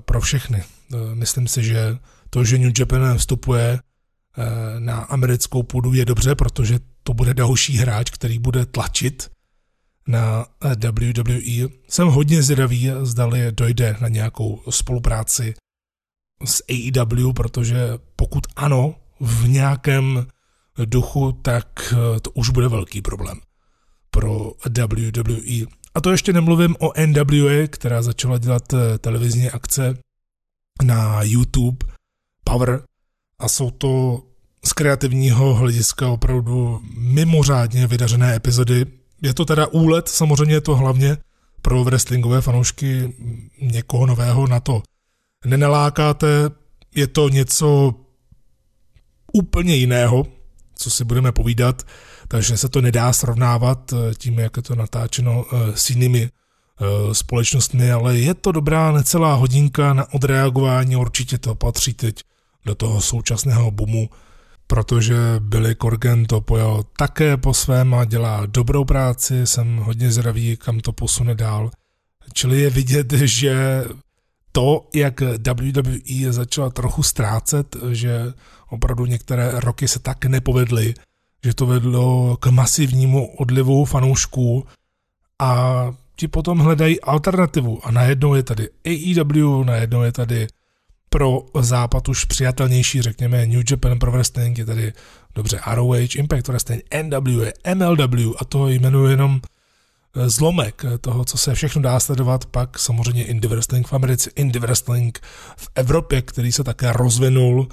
[0.00, 0.64] pro všechny.
[0.94, 1.98] Eh, myslím si, že
[2.30, 7.76] to, že New Japan vstupuje eh, na americkou půdu je dobře, protože to bude další
[7.76, 9.30] hráč, který bude tlačit
[10.08, 11.68] na eh, WWE.
[11.88, 15.54] Jsem hodně zvědavý, zdali dojde na nějakou spolupráci
[16.44, 17.76] s AEW, protože
[18.16, 20.26] pokud ano, v nějakém
[20.84, 23.40] duchu, tak to už bude velký problém
[24.10, 25.66] pro WWE.
[25.96, 28.62] A to ještě nemluvím o NWA, která začala dělat
[28.98, 29.98] televizní akce
[30.82, 31.86] na YouTube
[32.44, 32.82] Power
[33.38, 34.22] a jsou to
[34.64, 38.86] z kreativního hlediska opravdu mimořádně vydařené epizody.
[39.22, 41.16] Je to teda úlet, samozřejmě je to hlavně
[41.62, 43.14] pro wrestlingové fanoušky
[43.62, 44.82] někoho nového na to
[45.44, 46.50] nenalákáte.
[46.94, 47.94] Je to něco
[49.32, 50.26] úplně jiného,
[50.74, 51.82] co si budeme povídat,
[52.28, 56.30] takže se to nedá srovnávat tím, jak je to natáčeno eh, s jinými
[56.80, 62.20] Eh, společnostmi, ale je to dobrá necelá hodinka na odreagování, určitě to patří teď
[62.66, 64.10] do toho současného boomu,
[64.66, 70.56] protože Billy Corgan to pojal také po svém a dělá dobrou práci, jsem hodně zdravý,
[70.56, 71.70] kam to posune dál.
[72.32, 73.84] Čili je vidět, že
[74.52, 78.32] to, jak WWE začala trochu ztrácet, že
[78.68, 80.94] opravdu některé roky se tak nepovedly,
[81.46, 84.66] že to vedlo k masivnímu odlivu fanoušků
[85.38, 85.50] a
[86.16, 87.86] ti potom hledají alternativu.
[87.86, 90.46] A najednou je tady AEW, najednou je tady
[91.08, 94.92] pro západ už přijatelnější, řekněme New Japan Pro Wrestling, je tady
[95.34, 99.40] dobře ROH, Impact Wrestling, NWA, MLW a to jmenuji jenom
[100.16, 104.60] eh, zlomek toho, co se všechno dá sledovat, pak samozřejmě Indie Wrestling v Americe, Indie
[104.60, 105.18] Wrestling
[105.56, 107.68] v Evropě, který se také rozvinul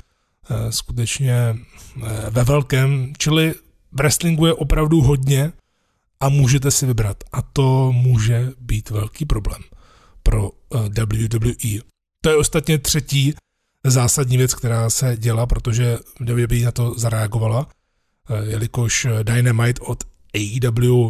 [0.70, 3.54] skutečně eh, ve velkém, čili
[3.92, 5.52] wrestlingu je opravdu hodně
[6.20, 7.24] a můžete si vybrat.
[7.32, 9.62] A to může být velký problém
[10.24, 10.52] pro
[11.00, 11.80] WWE.
[12.22, 13.34] To je ostatně třetí
[13.84, 17.68] zásadní věc, která se děla, protože WWE na to zareagovala,
[18.30, 20.04] eh, jelikož Dynamite od
[20.36, 21.10] AEW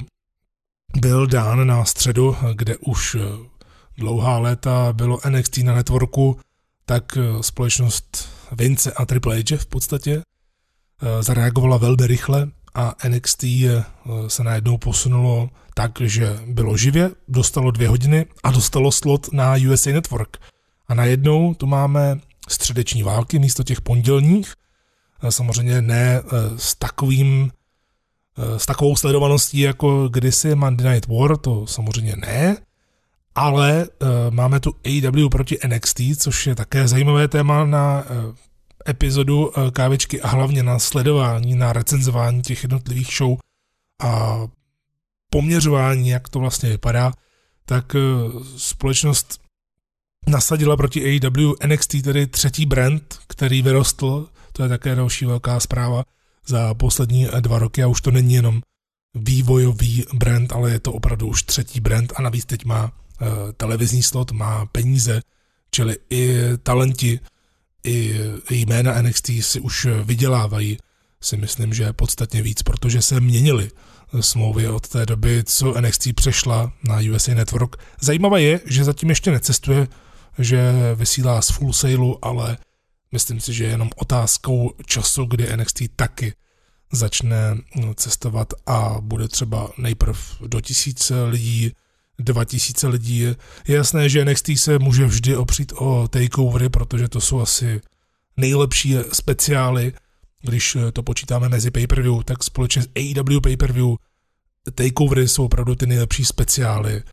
[1.00, 3.20] byl dán na středu, kde už eh,
[3.98, 6.40] dlouhá léta bylo NXT na networku,
[6.86, 10.22] tak eh, společnost Vince a Triple H v podstatě
[11.22, 13.44] zareagovala velmi rychle a NXT
[14.28, 19.92] se najednou posunulo tak, že bylo živě, dostalo dvě hodiny a dostalo slot na USA
[19.92, 20.38] Network.
[20.88, 24.54] A najednou tu máme středeční války místo těch pondělních.
[25.30, 27.52] Samozřejmě ne eh, s takovým
[28.38, 32.58] eh, s takovou sledovaností jako kdysi Monday Night War, to samozřejmě ne,
[33.36, 38.36] ale uh, máme tu AEW proti NXT, což je také zajímavé téma na uh,
[38.88, 43.38] epizodu uh, kávečky a hlavně na sledování, na recenzování těch jednotlivých show
[44.02, 44.40] a
[45.30, 47.14] poměřování, jak to vlastně vypadá,
[47.66, 49.40] tak uh, společnost
[50.28, 56.04] nasadila proti AEW NXT, tedy třetí brand, který vyrostl, to je také další velká zpráva
[56.48, 58.62] za poslední dva roky a už to není jenom
[59.14, 62.92] vývojový brand, ale je to opravdu už třetí brand a navíc teď má
[63.58, 65.22] televizní slot, má peníze,
[65.72, 67.20] čili i talenti,
[67.84, 70.78] i jména NXT si už vydělávají,
[71.22, 73.72] si myslím, že podstatně víc, protože se měnily
[74.20, 77.76] smlouvy od té doby, co NXT přešla na USA Network.
[78.02, 79.88] Zajímavé je, že zatím ještě necestuje
[80.38, 82.58] že vysílá z full sailu, ale
[83.12, 86.34] myslím si, že je jenom otázkou času, kdy NXT taky
[86.92, 87.58] začne
[87.96, 91.72] cestovat a bude třeba nejprv do tisíce lidí,
[92.20, 93.20] dva tisíce lidí.
[93.20, 93.36] Je
[93.68, 97.82] jasné, že NXT se může vždy opřít o takeovery, protože to jsou asi
[98.38, 99.94] nejlepší speciály,
[100.42, 103.96] když to počítáme mezi pay-per-view, tak společně s AEW pay-per-view
[104.76, 107.04] takeovery jsou opravdu ty nejlepší speciály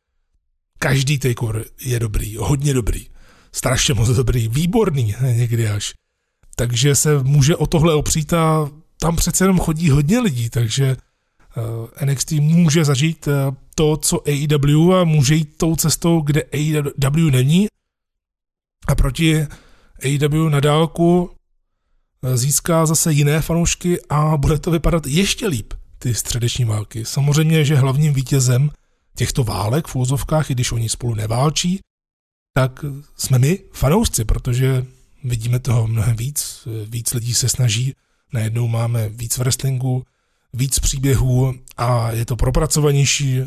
[0.82, 3.06] každý takeover je dobrý, hodně dobrý,
[3.52, 5.92] strašně moc dobrý, výborný někdy až.
[6.56, 10.96] Takže se může o tohle opřít a tam přece jenom chodí hodně lidí, takže eh,
[12.04, 13.34] NXT může zažít uh,
[13.74, 17.66] to, co AEW a může jít tou cestou, kde AEW není.
[18.88, 19.46] A proti
[20.04, 26.14] AEW na dálku uh, získá zase jiné fanoušky a bude to vypadat ještě líp, ty
[26.14, 27.04] středeční války.
[27.04, 28.70] Samozřejmě, že hlavním vítězem
[29.16, 31.80] těchto válek v úzovkách, i když oni spolu neválčí,
[32.54, 32.84] tak
[33.16, 34.86] jsme my fanoušci, protože
[35.24, 37.94] vidíme toho mnohem víc, víc lidí se snaží,
[38.32, 40.04] najednou máme víc wrestlingu,
[40.52, 43.40] víc příběhů a je to propracovanější,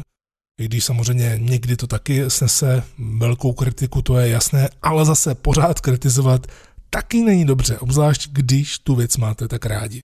[0.60, 5.80] i když samozřejmě někdy to taky snese velkou kritiku, to je jasné, ale zase pořád
[5.80, 6.48] kritizovat
[6.90, 10.00] taky není dobře, obzvlášť když tu věc máte tak rádi.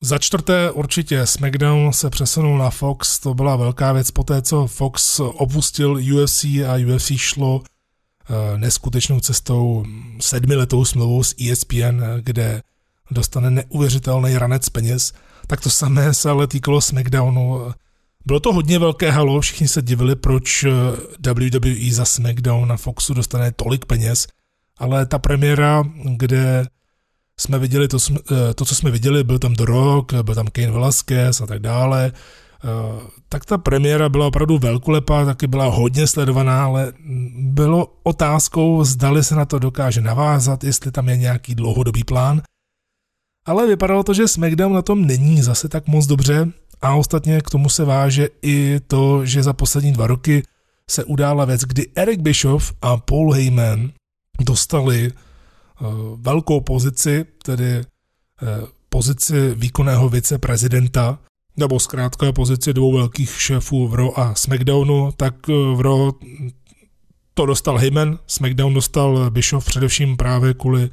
[0.00, 4.66] Za čtvrté určitě SmackDown se přesunul na Fox, to byla velká věc po té, co
[4.66, 9.84] Fox opustil UFC a UFC šlo eh, neskutečnou cestou
[10.20, 12.62] sedmiletou smlouvou s ESPN, kde
[13.10, 15.12] dostane neuvěřitelný ranec peněz,
[15.46, 17.72] tak to samé se ale týkalo SmackDownu.
[18.26, 23.14] Bylo to hodně velké halo, všichni se divili, proč eh, WWE za SmackDown na Foxu
[23.14, 24.26] dostane tolik peněz,
[24.78, 25.84] ale ta premiéra,
[26.16, 26.66] kde
[27.40, 27.98] jsme viděli to,
[28.32, 31.58] eh, to, co jsme viděli, byl tam The Rock, byl tam Kane Velasquez a tak
[31.58, 32.68] dále, eh,
[33.28, 36.92] tak ta premiéra byla opravdu velkolepá, taky byla hodně sledovaná, ale
[37.38, 42.42] bylo otázkou, zdali se na to dokáže navázat, jestli tam je nějaký dlouhodobý plán.
[43.48, 46.52] Ale vypadalo to, že SmackDown na tom není zase tak moc dobře.
[46.82, 50.42] A ostatně k tomu se váže i to, že za poslední dva roky
[50.90, 53.90] se udála věc, kdy Eric Bischoff a Paul Heyman
[54.40, 55.12] dostali
[55.80, 55.86] Eh,
[56.16, 57.84] velkou pozici, tedy eh,
[58.88, 61.18] pozici výkonného viceprezidenta,
[61.56, 66.10] nebo zkrátka pozici dvou velkých šéfů v Raw a SmackDownu, tak eh, v Raw
[67.34, 70.90] to dostal Heyman, SmackDown dostal Bischoff především právě kvůli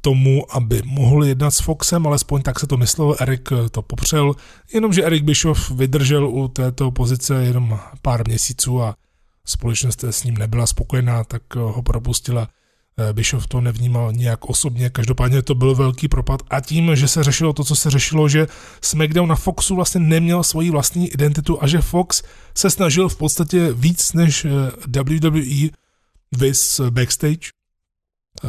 [0.00, 4.34] tomu, aby mohl jednat s Foxem, alespoň tak se to myslel, Erik to popřel,
[4.74, 8.96] jenomže Erik Bischoff vydržel u této pozice jenom pár měsíců a
[9.44, 12.48] společnost s ním nebyla spokojená, tak ho propustila.
[13.12, 17.52] Bischoff to nevnímal nějak osobně, každopádně to byl velký propad a tím, že se řešilo
[17.52, 18.46] to, co se řešilo, že
[18.80, 22.22] SmackDown na Foxu vlastně neměl svoji vlastní identitu a že Fox
[22.54, 24.46] se snažil v podstatě víc než
[24.86, 25.68] WWE
[26.32, 27.48] vis backstage,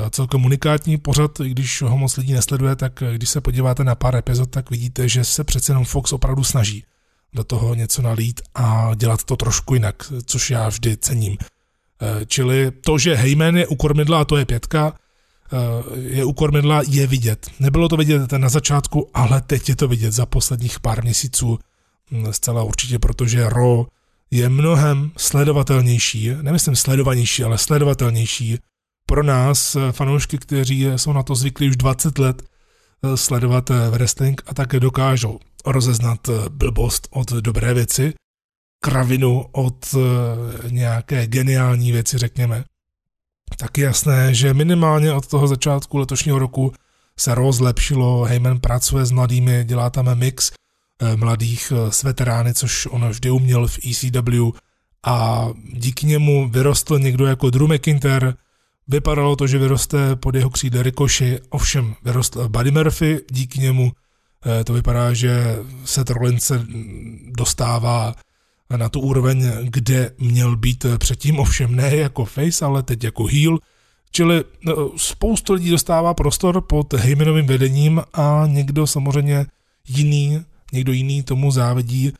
[0.09, 4.15] celkem unikátní pořad, i když ho moc lidí nesleduje, tak když se podíváte na pár
[4.15, 6.83] epizod, tak vidíte, že se přece jenom Fox opravdu snaží
[7.33, 11.37] do toho něco nalít a dělat to trošku jinak, což já vždy cením.
[12.01, 16.33] Eh, čili to, že Heyman je u kormidla a to je pětka, eh, je u
[16.33, 17.49] kormidla, je vidět.
[17.59, 21.59] Nebylo to vidět na začátku, ale teď je to vidět za posledních pár měsíců
[22.11, 23.85] hm, zcela určitě, protože Ro
[24.31, 28.57] je mnohem sledovatelnější, nemyslím sledovanější, ale sledovatelnější
[29.05, 32.43] pro nás, eh, fanoušky, kteří jsou na to zvyklí už 20 let
[33.15, 38.13] sledovat wrestling a také dokážou rozeznat blbost od dobré věci,
[38.83, 42.63] kravinu od eh, nějaké geniální věci, řekněme,
[43.57, 46.73] tak je jasné, že minimálně od toho začátku letošního roku
[47.19, 52.85] se rozlepšilo, Heyman pracuje s mladými, dělá tam mix eh, mladých eh, s veterány, což
[52.85, 54.49] on vždy uměl v ECW
[55.05, 58.33] a díky němu vyrostl někdo jako Drew McIntyre,
[58.87, 63.91] vypadalo to, že vyroste pod jeho křídle Ricochet, ovšem vyrostl Buddy Murphy, díky němu
[64.63, 66.65] to vypadá, že se Rollins se
[67.25, 68.15] dostává
[68.77, 73.57] na tu úroveň, kde měl být předtím, ovšem ne jako face, ale teď jako heel.
[74.11, 79.45] Čili no, spoustu lidí dostává prostor pod Heymanovým vedením a někdo samozřejmě
[79.87, 82.13] jiný, někdo jiný tomu závidí,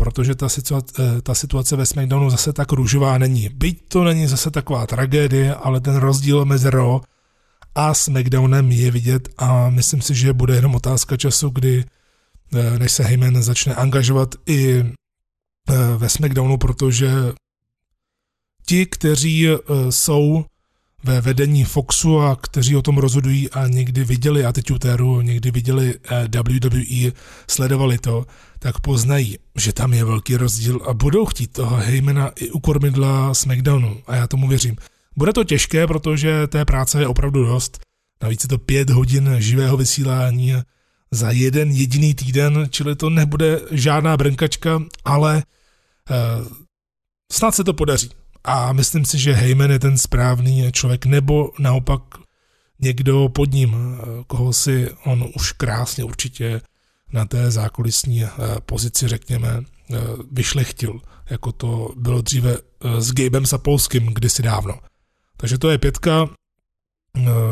[0.00, 3.48] protože ta situace, eh, ta situace ve SmackDownu zase tak růžová není.
[3.48, 7.00] Byť to není zase taková tragédie, ale ten rozdíl mezi Raw
[7.74, 12.92] a SmackDownem je vidět a myslím si, že bude jenom otázka času, kdy eh, než
[12.92, 14.84] se Heyman začne angažovat i
[15.70, 17.10] Eh, ve SmackDownu, protože
[18.66, 19.48] ti, kteří
[19.90, 20.44] jsou
[21.04, 26.28] ve vedení Foxu a kteří o tom rozhodují a někdy viděli Attitude někdy viděli eh,
[26.42, 27.12] WWE,
[27.50, 28.26] sledovali to,
[28.58, 33.34] tak poznají, že tam je velký rozdíl a budou chtít toho Heymana i u kormidla
[33.34, 34.76] SmackDownu a já tomu věřím.
[35.16, 37.78] Bude to těžké, protože té práce je opravdu dost.
[38.22, 40.54] Navíc je to pět hodin živého vysílání
[41.10, 45.42] za jeden jediný týden, čili to nebude žádná brnkačka, ale
[46.10, 46.44] Eh,
[47.32, 48.10] snad se to podaří.
[48.44, 52.02] A myslím si, že Heyman je ten správný člověk, nebo naopak
[52.80, 56.60] někdo pod ním, eh, koho si on už krásně určitě
[57.12, 58.30] na té zákulisní eh,
[58.66, 59.62] pozici, řekněme,
[60.32, 62.58] vyšlechtil, jako to bylo dříve
[62.98, 64.78] s Gabem Sapolským kdysi dávno.
[65.36, 66.28] Takže to je pětka.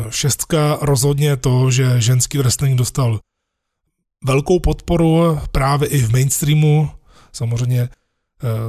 [0.09, 3.19] Šestka rozhodně to, že ženský wrestling dostal
[4.25, 6.89] velkou podporu právě i v mainstreamu.
[7.31, 8.08] Samozřejmě Eh,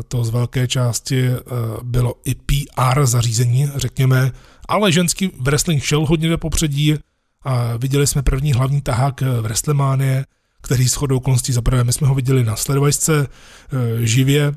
[0.09, 1.41] to z velké části eh,
[1.83, 4.33] bylo i PR zařízení, řekněme,
[4.69, 6.95] ale ženský wrestling šel hodně do popředí
[7.43, 10.27] a viděli jsme první hlavní tahák v Wrestlemanie,
[10.63, 14.53] který s chodou konstí zaprvé my jsme ho viděli na sledovačce eh, živě.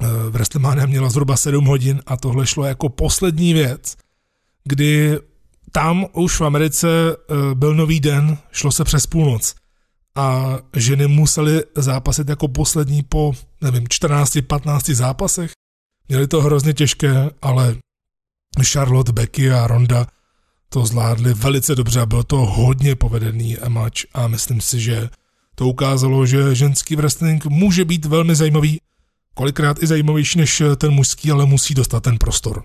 [0.00, 3.96] V Wrestlemania měla zhruba 7 hodin a tohle šlo jako poslední věc,
[4.64, 5.18] kdy
[5.72, 6.88] tam už v Americe
[7.54, 9.54] byl nový den, šlo se přes půlnoc
[10.16, 15.52] a ženy musely zápasit jako poslední po, nevím, 14-15 zápasech.
[16.08, 17.76] Měli to hrozně těžké, ale
[18.72, 20.06] Charlotte, Becky a Ronda
[20.68, 25.10] to zvládli velice dobře a byl to hodně povedený match a myslím si, že
[25.54, 28.80] to ukázalo, že ženský wrestling může být velmi zajímavý,
[29.34, 32.64] kolikrát i zajímavější než ten mužský, ale musí dostat ten prostor.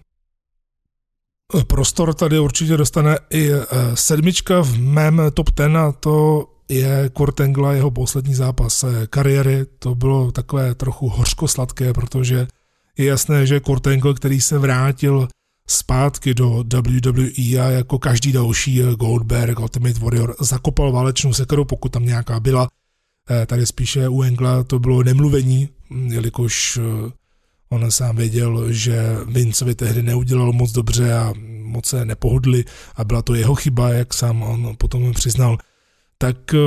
[1.67, 7.39] Prostor tady určitě dostane i eh, sedmička v mém top ten a to je Kurt
[7.71, 9.65] jeho poslední zápas eh, kariéry.
[9.79, 12.47] To bylo takové trochu hořko-sladké, protože
[12.97, 15.27] je jasné, že Kurt Angle, který se vrátil
[15.67, 21.91] zpátky do WWE a jako každý další eh, Goldberg, Ultimate Warrior, zakopal válečnou sekeru, pokud
[21.91, 22.67] tam nějaká byla.
[23.29, 26.79] Eh, tady spíše u Engla to bylo nemluvení, hm, jelikož
[27.69, 32.65] on sám věděl, že Vincevi tehdy neudělal moc dobře a moc se nepohodli
[32.95, 35.57] a byla to jeho chyba, jak sám on potom přiznal
[36.17, 36.59] tak eh,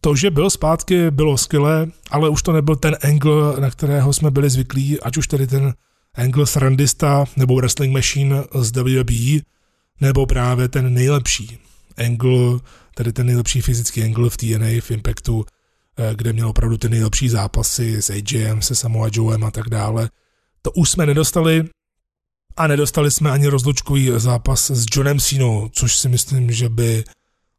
[0.00, 4.30] to, že byl zpátky, bylo skvělé, ale už to nebyl ten angle, na kterého jsme
[4.30, 5.74] byli zvyklí, ať už tedy ten
[6.14, 9.40] angle srandista nebo wrestling machine z WWE,
[10.00, 11.58] nebo právě ten nejlepší
[12.06, 12.60] angle,
[12.94, 15.44] tedy ten nejlepší fyzický angle v TNA, v Impactu,
[15.98, 20.10] eh, kde měl opravdu ty nejlepší zápasy s AJM, se Samoa Joem a tak dále.
[20.62, 21.68] To už jsme nedostali
[22.56, 27.04] a nedostali jsme ani rozlučkový zápas s Johnem Sinou, což si myslím, že by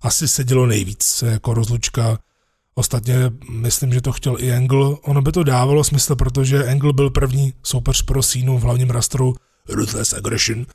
[0.01, 2.19] asi sedělo nejvíc jako rozlučka.
[2.75, 3.15] Ostatně
[3.49, 4.97] myslím, že to chtěl i Angle.
[5.01, 9.35] Ono by to dávalo smysl, protože Angle byl první soupeř pro Sínu v hlavním rastru
[9.69, 10.65] Ruthless Aggression.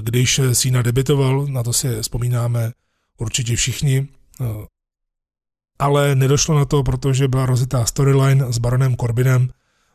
[0.00, 2.72] když Cena debitoval, na to si vzpomínáme
[3.18, 4.08] určitě všichni,
[5.78, 9.50] ale nedošlo na to, protože byla rozitá storyline s Baronem Corbinem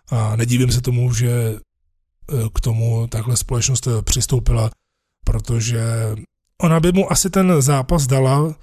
[0.10, 1.56] a nedívím se tomu, že
[2.56, 4.72] k tomu takhle společnost přistoupila,
[5.24, 5.84] protože
[6.62, 8.56] ona by mu asi ten zápas dala,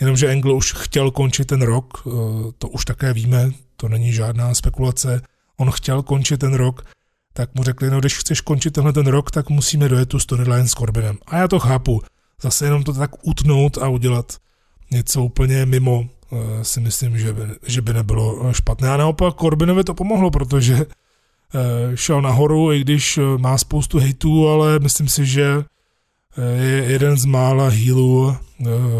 [0.00, 2.02] jenomže Angle už chtěl končit ten rok,
[2.58, 5.22] to už také víme, to není žádná spekulace,
[5.56, 6.84] on chtěl končit ten rok,
[7.32, 10.68] tak mu řekli, no když chceš končit tenhle ten rok, tak musíme dojet tu storyline
[10.68, 11.18] s Corbinem.
[11.26, 12.02] A já to chápu,
[12.42, 14.36] zase jenom to tak utnout a udělat
[14.90, 18.90] něco úplně mimo, eh, si myslím, že by, že by nebylo špatné.
[18.90, 24.48] A naopak Corbinovi to pomohlo, protože eh, šel nahoru, i když eh, má spoustu hejtů,
[24.48, 25.64] ale myslím si, že
[26.56, 28.36] je jeden z mála healů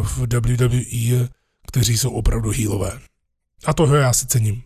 [0.03, 1.29] v WWE,
[1.67, 2.99] kteří jsou opravdu healové.
[3.65, 4.63] A toho já si cením.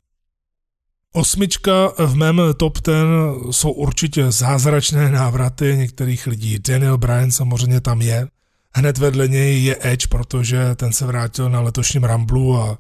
[1.13, 3.07] Osmička v mém top ten
[3.51, 6.59] jsou určitě zázračné návraty některých lidí.
[6.59, 8.29] Daniel Bryan samozřejmě tam je.
[8.77, 12.79] Hned vedle něj je Edge, protože ten se vrátil na letošním Ramblu a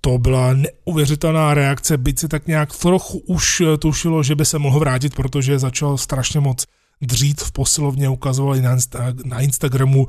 [0.00, 4.78] to byla neuvěřitelná reakce, byť si tak nějak trochu už tušilo, že by se mohl
[4.78, 6.66] vrátit, protože začal strašně moc
[7.02, 10.06] dřít v posilovně, ukazovali na, Insta- na Instagramu,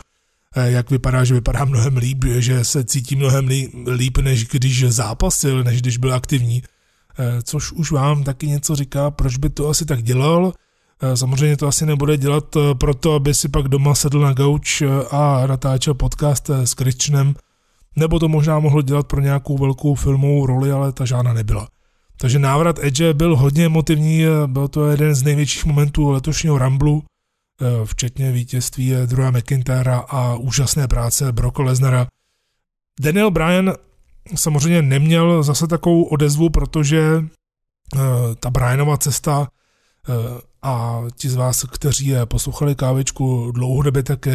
[0.56, 3.48] eh, jak vypadá, že vypadá mnohem líp, že se cítí mnohem
[3.88, 6.64] líp, než když zápasil, než když byl aktivní.
[7.20, 10.54] Eh, což už vám taky něco říká, proč by to asi tak dělal.
[11.02, 15.48] Eh, samozřejmě to asi nebude dělat proto, aby si pak doma sedl na gauč a
[15.48, 17.36] natáčel podcast s Christianem,
[17.96, 21.68] nebo to možná mohl dělat pro nějakou velkou filmovou roli, ale ta žádná nebyla.
[22.22, 27.04] Takže návrat Edge byl hodně emotivní, byl to jeden z největších momentů letošního Ramblu,
[27.86, 32.08] včetně vítězství druhá McIntyra a úžasné práce Brocka Lesnara.
[33.00, 33.74] Daniel Bryan
[34.36, 37.24] samozřejmě neměl zase takovou odezvu, protože
[38.40, 39.48] ta Brianova cesta
[40.62, 44.28] a ti z vás, kteří poslouchali kávičku dlouhodobě, tak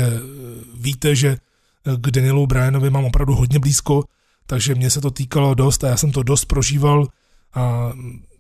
[0.74, 1.37] víte, že
[1.97, 4.05] k Danielu Brianovi mám opravdu hodně blízko,
[4.47, 7.07] takže mě se to týkalo dost a já jsem to dost prožíval
[7.57, 7.92] a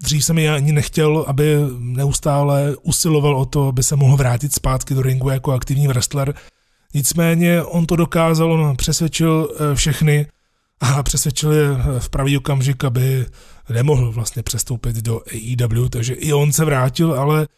[0.02, 4.94] dřív jsem je ani nechtěl, aby neustále usiloval o to, aby se mohl vrátit zpátky
[4.94, 6.34] do ringu jako aktivní wrestler.
[6.94, 10.26] Nicméně on to dokázal, on přesvědčil všechny,
[10.80, 13.26] a přesvědčil je v pravý okamžik, aby
[13.70, 17.48] nemohl vlastně přestoupit do AEW, takže i on se vrátil, ale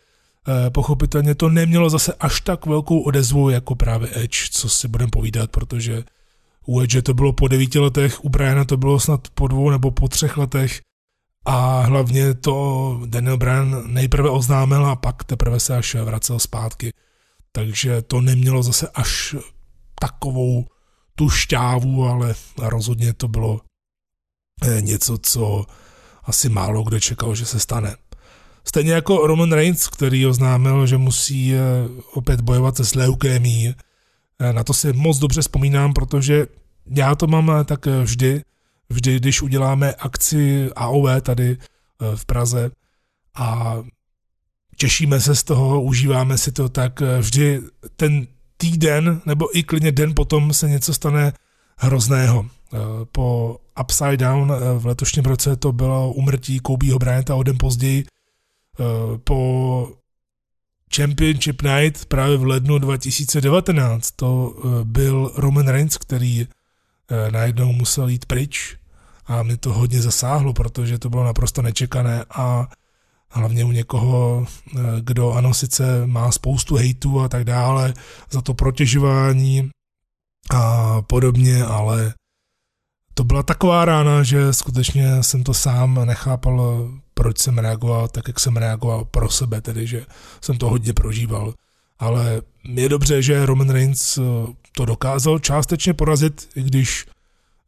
[0.48, 5.10] eh, pochopitelně to nemělo zase až tak velkou odezvu jako právě Edge, co si budeme
[5.10, 6.04] povídat, protože
[6.66, 9.90] u Edge to bylo po devíti letech, u Briana to bylo snad po dvou nebo
[9.90, 10.80] po třech letech
[11.48, 16.92] a hlavně to Daniel Bryan nejprve oznámil a pak teprve se až vracel zpátky.
[17.52, 19.36] Takže to nemělo zase až
[20.00, 20.66] takovou
[21.14, 23.60] tu šťávu, ale rozhodně to bylo
[24.62, 25.66] eh, něco, co
[26.24, 27.96] asi málo kdo čekal, že se stane.
[28.64, 31.58] Stejně jako Roman Reigns, který oznámil, že musí eh,
[32.14, 33.74] opět bojovat s leukémií.
[34.38, 36.46] Eh, na to si moc dobře vzpomínám, protože
[36.90, 38.42] já to mám tak vždy,
[38.90, 41.56] vždy, když uděláme akci AOV tady
[42.14, 42.70] v Praze
[43.34, 43.76] a
[44.76, 47.60] těšíme se z toho, užíváme si to, tak vždy
[47.96, 48.26] ten
[48.56, 51.32] týden nebo i klidně den potom se něco stane
[51.76, 52.46] hrozného.
[52.74, 52.78] Eh,
[53.12, 58.04] po Upside Down eh, v letošním roce to bylo umrtí Kobeho Bryanta o den později.
[58.04, 58.84] Eh,
[59.18, 59.90] po
[60.96, 66.46] Championship Night právě v lednu 2019 to byl Roman Reigns, který
[67.30, 68.76] najednou musel jít pryč
[69.26, 72.68] a mě to hodně zasáhlo, protože to bylo naprosto nečekané a
[73.30, 77.94] hlavně u někoho, eh, kdo ano, sice má spoustu hejtů a tak dále
[78.30, 79.70] za to protěžování
[80.50, 82.14] a podobně, ale
[83.14, 88.40] to byla taková rána, že skutečně jsem to sám nechápal, proč jsem reagoval tak, jak
[88.40, 90.06] jsem reagoval pro sebe, tedy že
[90.40, 91.54] jsem to hodně prožíval.
[91.98, 94.22] Ale je dobře, že Roman Reigns eh,
[94.72, 97.06] to dokázal částečně porazit, i když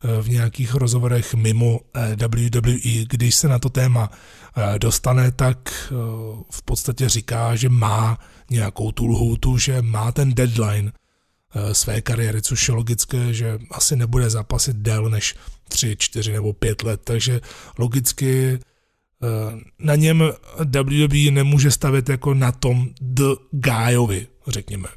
[0.02, 5.94] v nějakých rozhovorech mimo eh, WWE, když se na to téma eh, dostane, tak eh,
[6.50, 8.18] v podstatě říká, že má
[8.50, 10.92] nějakou tu lhůtu, že má ten deadline
[11.72, 15.34] své kariéry, což je logické, že asi nebude zápasit déle než
[15.68, 17.40] 3, 4 nebo 5 let, takže
[17.78, 18.58] logicky
[19.78, 20.24] na něm
[20.58, 24.88] WWE nemůže stavět jako na tom The Guyovi, řekněme.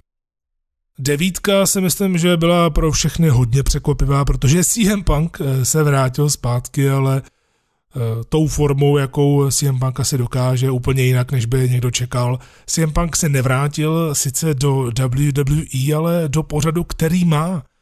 [1.00, 6.30] Devítka si myslím, že byla pro všechny hodně překvapivá, protože CM Punk eh, se vrátil
[6.30, 8.00] zpátky, ale eh,
[8.30, 12.40] tou formou, jakou CM Punk asi dokáže, úplně jinak, než by někdo čekal.
[12.66, 17.73] CM Punk se nevrátil sice do WWE, ale do pořadu, který má eh,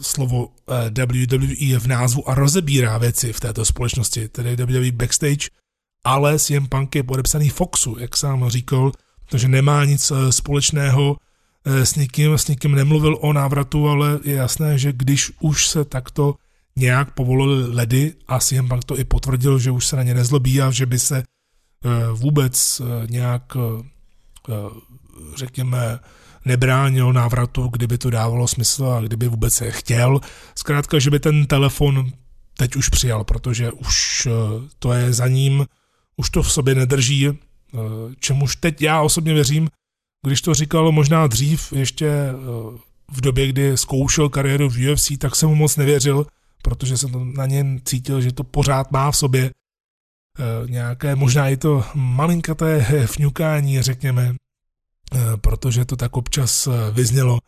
[0.00, 0.48] slovo
[0.90, 5.48] WWE v názvu a rozebírá věci v této společnosti, tedy WWE Backstage,
[6.04, 8.92] ale CM Punk je podepsaný Foxu, jak sám říkal,
[9.24, 11.16] protože nemá nic společného
[11.64, 16.34] s nikým, s nikým nemluvil o návratu, ale je jasné, že když už se takto
[16.76, 20.62] nějak povolili ledy a CM Punk to i potvrdil, že už se na ně nezlobí
[20.62, 21.22] a že by se
[22.12, 23.56] vůbec nějak,
[25.36, 25.98] řekněme,
[26.46, 30.20] nebránil návratu, kdyby to dávalo smysl a kdyby vůbec je chtěl.
[30.54, 32.12] Zkrátka, že by ten telefon
[32.58, 34.28] teď už přijal, protože už
[34.78, 35.66] to je za ním,
[36.16, 37.28] už to v sobě nedrží,
[38.20, 39.68] čemuž teď já osobně věřím,
[40.26, 42.32] když to říkal možná dřív, ještě eh,
[43.12, 46.26] v době, kdy zkoušel kariéru v UFC, tak jsem mu moc nevěřil,
[46.62, 51.56] protože jsem na něm cítil, že to pořád má v sobě eh, nějaké, možná i
[51.56, 54.45] to malinkaté fňukání, řekněme, eh,
[55.40, 57.38] protože to tak občas vyznělo,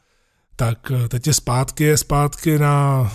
[0.57, 3.11] tak teď je zpátky, je zpátky na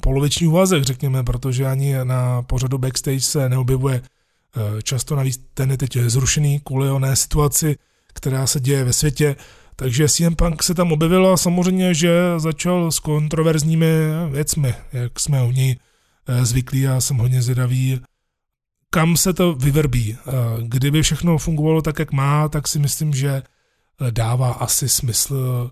[0.00, 4.02] poloviční úvazek, řekněme, protože ani na pořadu backstage se neobjevuje
[4.82, 7.76] často, navíc ten je teď zrušený kvůli oné situaci,
[8.14, 9.36] která se děje ve světě.
[9.76, 13.86] Takže CM Punk se tam objevil a samozřejmě, že začal s kontroverzními
[14.30, 15.76] věcmi, jak jsme u něj
[16.28, 18.00] eh, zvyklí a jsem hodně zvědavý,
[18.90, 20.16] kam se to vyvrbí.
[20.18, 20.32] Eh,
[20.62, 23.42] kdyby všechno fungovalo tak, jak má, tak si myslím, že eh,
[24.10, 25.70] dává asi smysl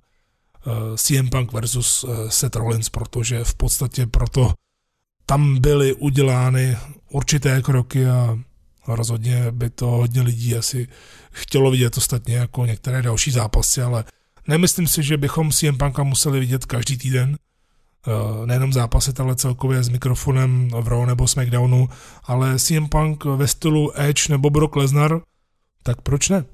[0.97, 4.55] CM Punk versus Seth Rollins, protože v podstatě proto
[5.27, 6.77] tam byly udělány
[7.11, 8.39] určité kroky a
[8.89, 10.89] rozhodně by to hodně lidí asi
[11.33, 14.05] chtělo vidět ostatně jako některé další zápasy, ale
[14.49, 17.37] nemyslím si, že bychom CM Punka museli vidět každý týden,
[18.07, 21.89] eh, nejenom zápasy, ale celkově s mikrofonem v Raw nebo SmackDownu,
[22.25, 25.21] ale CM Punk ve stylu Edge nebo Brock Lesnar,
[25.83, 26.45] tak proč ne?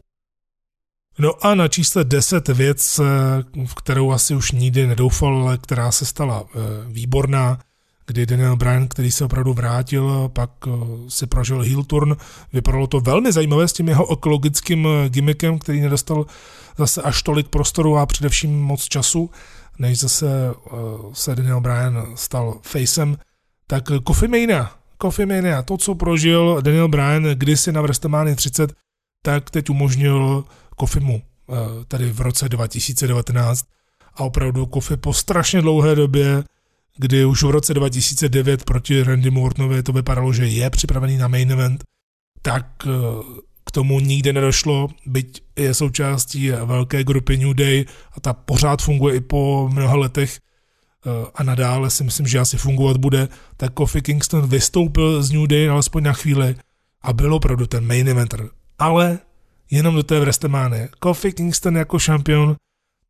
[1.19, 3.05] No a na čísle 10 věc, eh,
[3.67, 7.59] v kterou asi už nikdy nedoufal, ale která se stala eh, výborná,
[8.07, 10.71] kdy Daniel Bryan, který se opravdu vrátil, pak eh,
[11.09, 12.17] si prožil heel turn.
[12.53, 16.27] Vypadalo to velmi zajímavé s tím jeho ekologickým gimmickem, který nedostal
[16.77, 19.31] zase až tolik prostoru a především moc času,
[19.79, 20.55] než zase
[21.13, 23.17] se Daniel Bryan stal facem.
[23.67, 28.73] Tak Coffee Mania, Coffee Mania, to, co prožil Daniel Bryan kdysi na WrestleMania 30,
[29.23, 30.45] tak teď umožnil
[30.77, 31.23] Kofimu
[31.89, 33.67] tady v roce 2019
[34.15, 36.45] a opravdu Kofi po strašně dlouhé době
[36.99, 41.53] kdy už v roce 2009 proti Randy Mortonovi to vypadalo, že je připravený na main
[41.53, 41.85] event,
[42.43, 42.91] tak eh,
[43.67, 49.17] k tomu nikdy nedošlo, byť je součástí velké grupy New Day a ta pořád funguje
[49.17, 54.03] i po mnoha letech eh, a nadále si myslím, že asi fungovat bude, tak Kofi
[54.03, 56.57] Kingston vystoupil z New Day alespoň na chvíli
[57.03, 58.49] a byl opravdu ten main eventer.
[58.79, 59.19] Ale
[59.71, 60.89] jenom do té Vrestemány.
[60.99, 62.57] Kofi Kingston jako šampion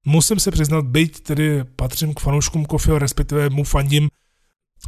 [0.06, 4.08] musím se přiznat, byť tedy patřím k fanouškům Kofiho, respektive mu fandím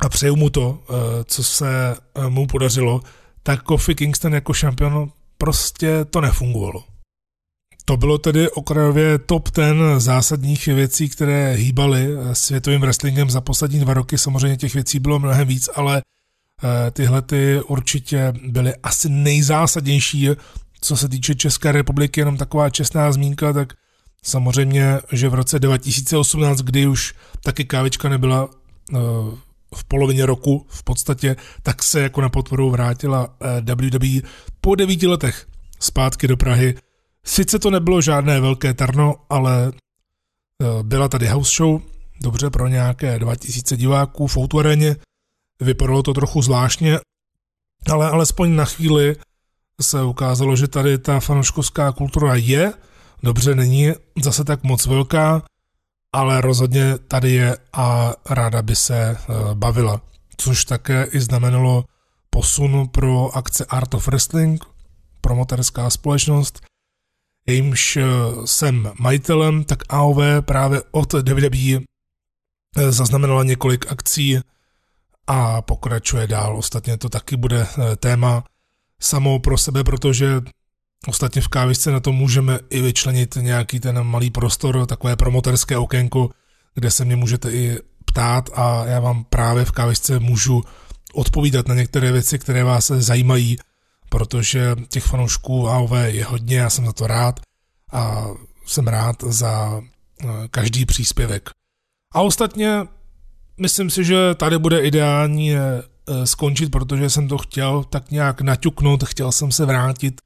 [0.01, 3.01] a přeju mu to, eh, co se eh, mu podařilo,
[3.43, 6.85] tak Kofi Kingston jako šampion prostě to nefungovalo.
[7.85, 13.81] To bylo tedy okrajově top ten zásadních věcí, které hýbaly eh, světovým wrestlingem za poslední
[13.81, 14.19] dva roky.
[14.19, 16.03] Samozřejmě těch věcí bylo mnohem víc, ale
[16.93, 20.29] tyhle ty určitě byly asi nejzásadnější,
[20.81, 23.75] co se týče České republiky, jenom taková čestná zmínka, tak
[24.23, 28.99] Samozřejmě, že v roce 2018, kdy už taky kávička nebyla eh,
[29.75, 34.29] v polovině roku v podstatě, tak se jako na podporu vrátila eh, WWE
[34.61, 35.47] po devíti letech
[35.81, 36.75] zpátky do Prahy.
[37.25, 41.81] Sice to nebylo žádné velké tarno, ale eh, byla tady house show,
[42.23, 44.97] dobře pro nějaké 2000 diváků v Outuareně.
[45.61, 46.99] Vypadalo to trochu zvláštně,
[47.91, 49.17] ale alespoň na chvíli
[49.81, 52.73] se ukázalo, že tady ta fanoškovská kultura je,
[53.23, 55.43] dobře není zase tak moc velká,
[56.13, 59.17] ale rozhodně tady je a ráda by se eh,
[59.55, 60.01] bavila.
[60.37, 61.85] Což také i znamenalo
[62.31, 64.65] posun pro akce Art of Wrestling,
[65.21, 66.61] promoterská společnost,
[67.47, 68.05] jejímž eh,
[68.45, 71.79] jsem majitelem, tak AOV právě od WWE
[72.77, 74.39] eh, zaznamenala několik akcí
[75.27, 76.57] a pokračuje dál.
[76.57, 77.67] Ostatně to taky bude
[77.97, 78.45] téma
[79.01, 80.41] samo pro sebe, protože
[81.07, 86.31] Ostatně v kávisce na to můžeme i vyčlenit nějaký ten malý prostor, takové promoterské okénko,
[86.75, 90.63] kde se mě můžete i ptát a já vám právě v kávisce můžu
[91.15, 93.57] odpovídat na některé věci, které vás zajímají,
[94.09, 97.41] protože těch fanoušků AOV je hodně, já jsem za to rád
[97.93, 98.27] a
[98.67, 101.51] jsem rád za eh, každý příspěvek.
[102.15, 102.81] A ostatně
[103.61, 105.83] myslím si, že tady bude ideální eh,
[106.25, 110.21] skončit, protože jsem to chtěl tak nějak naťuknout, chtěl jsem se vrátit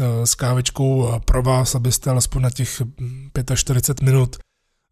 [0.00, 2.82] Eh, s kávečkou pro vás, abyste alespoň na těch
[3.54, 4.36] 45 minut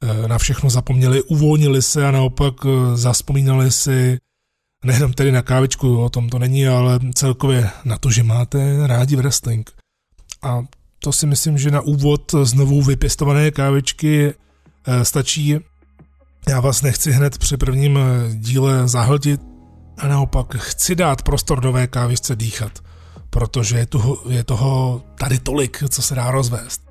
[0.03, 4.19] eh, na všechno zapomněli, uvolnili se a naopak eh, zaspomínali si
[4.85, 9.17] nejenom tedy na kávečku, o tom to není, ale celkově na to, že máte rádi
[9.17, 9.71] wrestling.
[10.43, 10.65] A
[10.99, 14.35] to si myslím, že na úvod znovu vypěstované kávičky
[14.87, 15.57] eh, stačí.
[16.49, 19.56] Já vás nechci hned při prvním eh, díle zahltit
[19.99, 22.73] a naopak chci dát prostor nové kávičce dýchat,
[23.31, 26.87] protože je toho, je toho tady tolik, co se dá rozvést.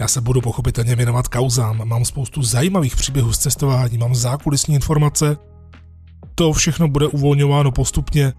[0.00, 5.36] Já se budu pochopitelně věnovat kauzám, mám spoustu zajímavých příběhů z cestování, mám zákulisní informace,
[6.34, 8.32] to všechno bude uvolňováno postupně,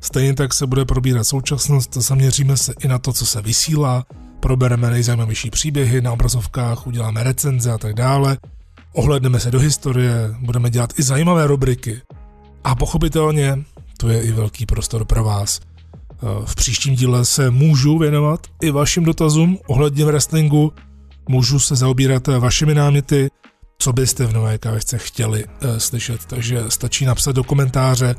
[0.00, 4.04] stejně tak se bude probírat současnost, zaměříme se i na to, co se vysílá,
[4.40, 8.38] probereme nejzajímavější příběhy na obrazovkách, uděláme recenze a tak dále,
[8.92, 12.00] ohledneme se do historie, budeme dělat i zajímavé rubriky.
[12.64, 13.64] A pochopitelně
[13.96, 15.60] to je i velký prostor pro vás.
[16.44, 20.72] V příštím díle se můžu věnovat i vašim dotazům ohledně wrestlingu,
[21.28, 23.30] můžu se zaobírat vašimi náměty,
[23.78, 26.26] co byste v nové kávečce chtěli uh, slyšet.
[26.26, 28.14] Takže stačí napsat do komentáře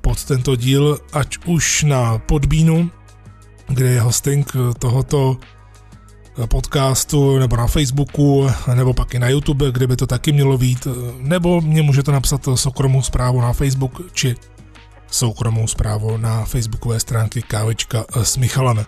[0.00, 2.90] pod tento díl, ať už na Podbínu,
[3.68, 5.36] kde je hosting tohoto
[6.46, 10.86] podcastu, nebo na Facebooku, nebo pak i na YouTube, kde by to taky mělo být,
[11.18, 14.34] nebo mě můžete napsat soukromou zprávu na Facebook, či
[15.10, 18.84] soukromou zprávu na facebookové stránky Kávečka s Michalem.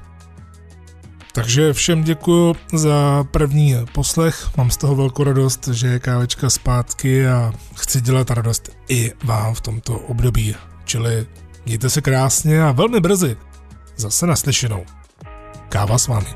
[1.33, 7.27] Takže všem děkuji za první poslech, mám z toho velkou radost, že je kávečka zpátky
[7.29, 10.55] a chci dělat radost i vám v tomto období.
[10.85, 11.27] Čili
[11.67, 13.37] mějte se krásně a velmi brzy
[13.97, 14.85] zase naslyšenou.
[15.69, 16.29] Káva s vámi.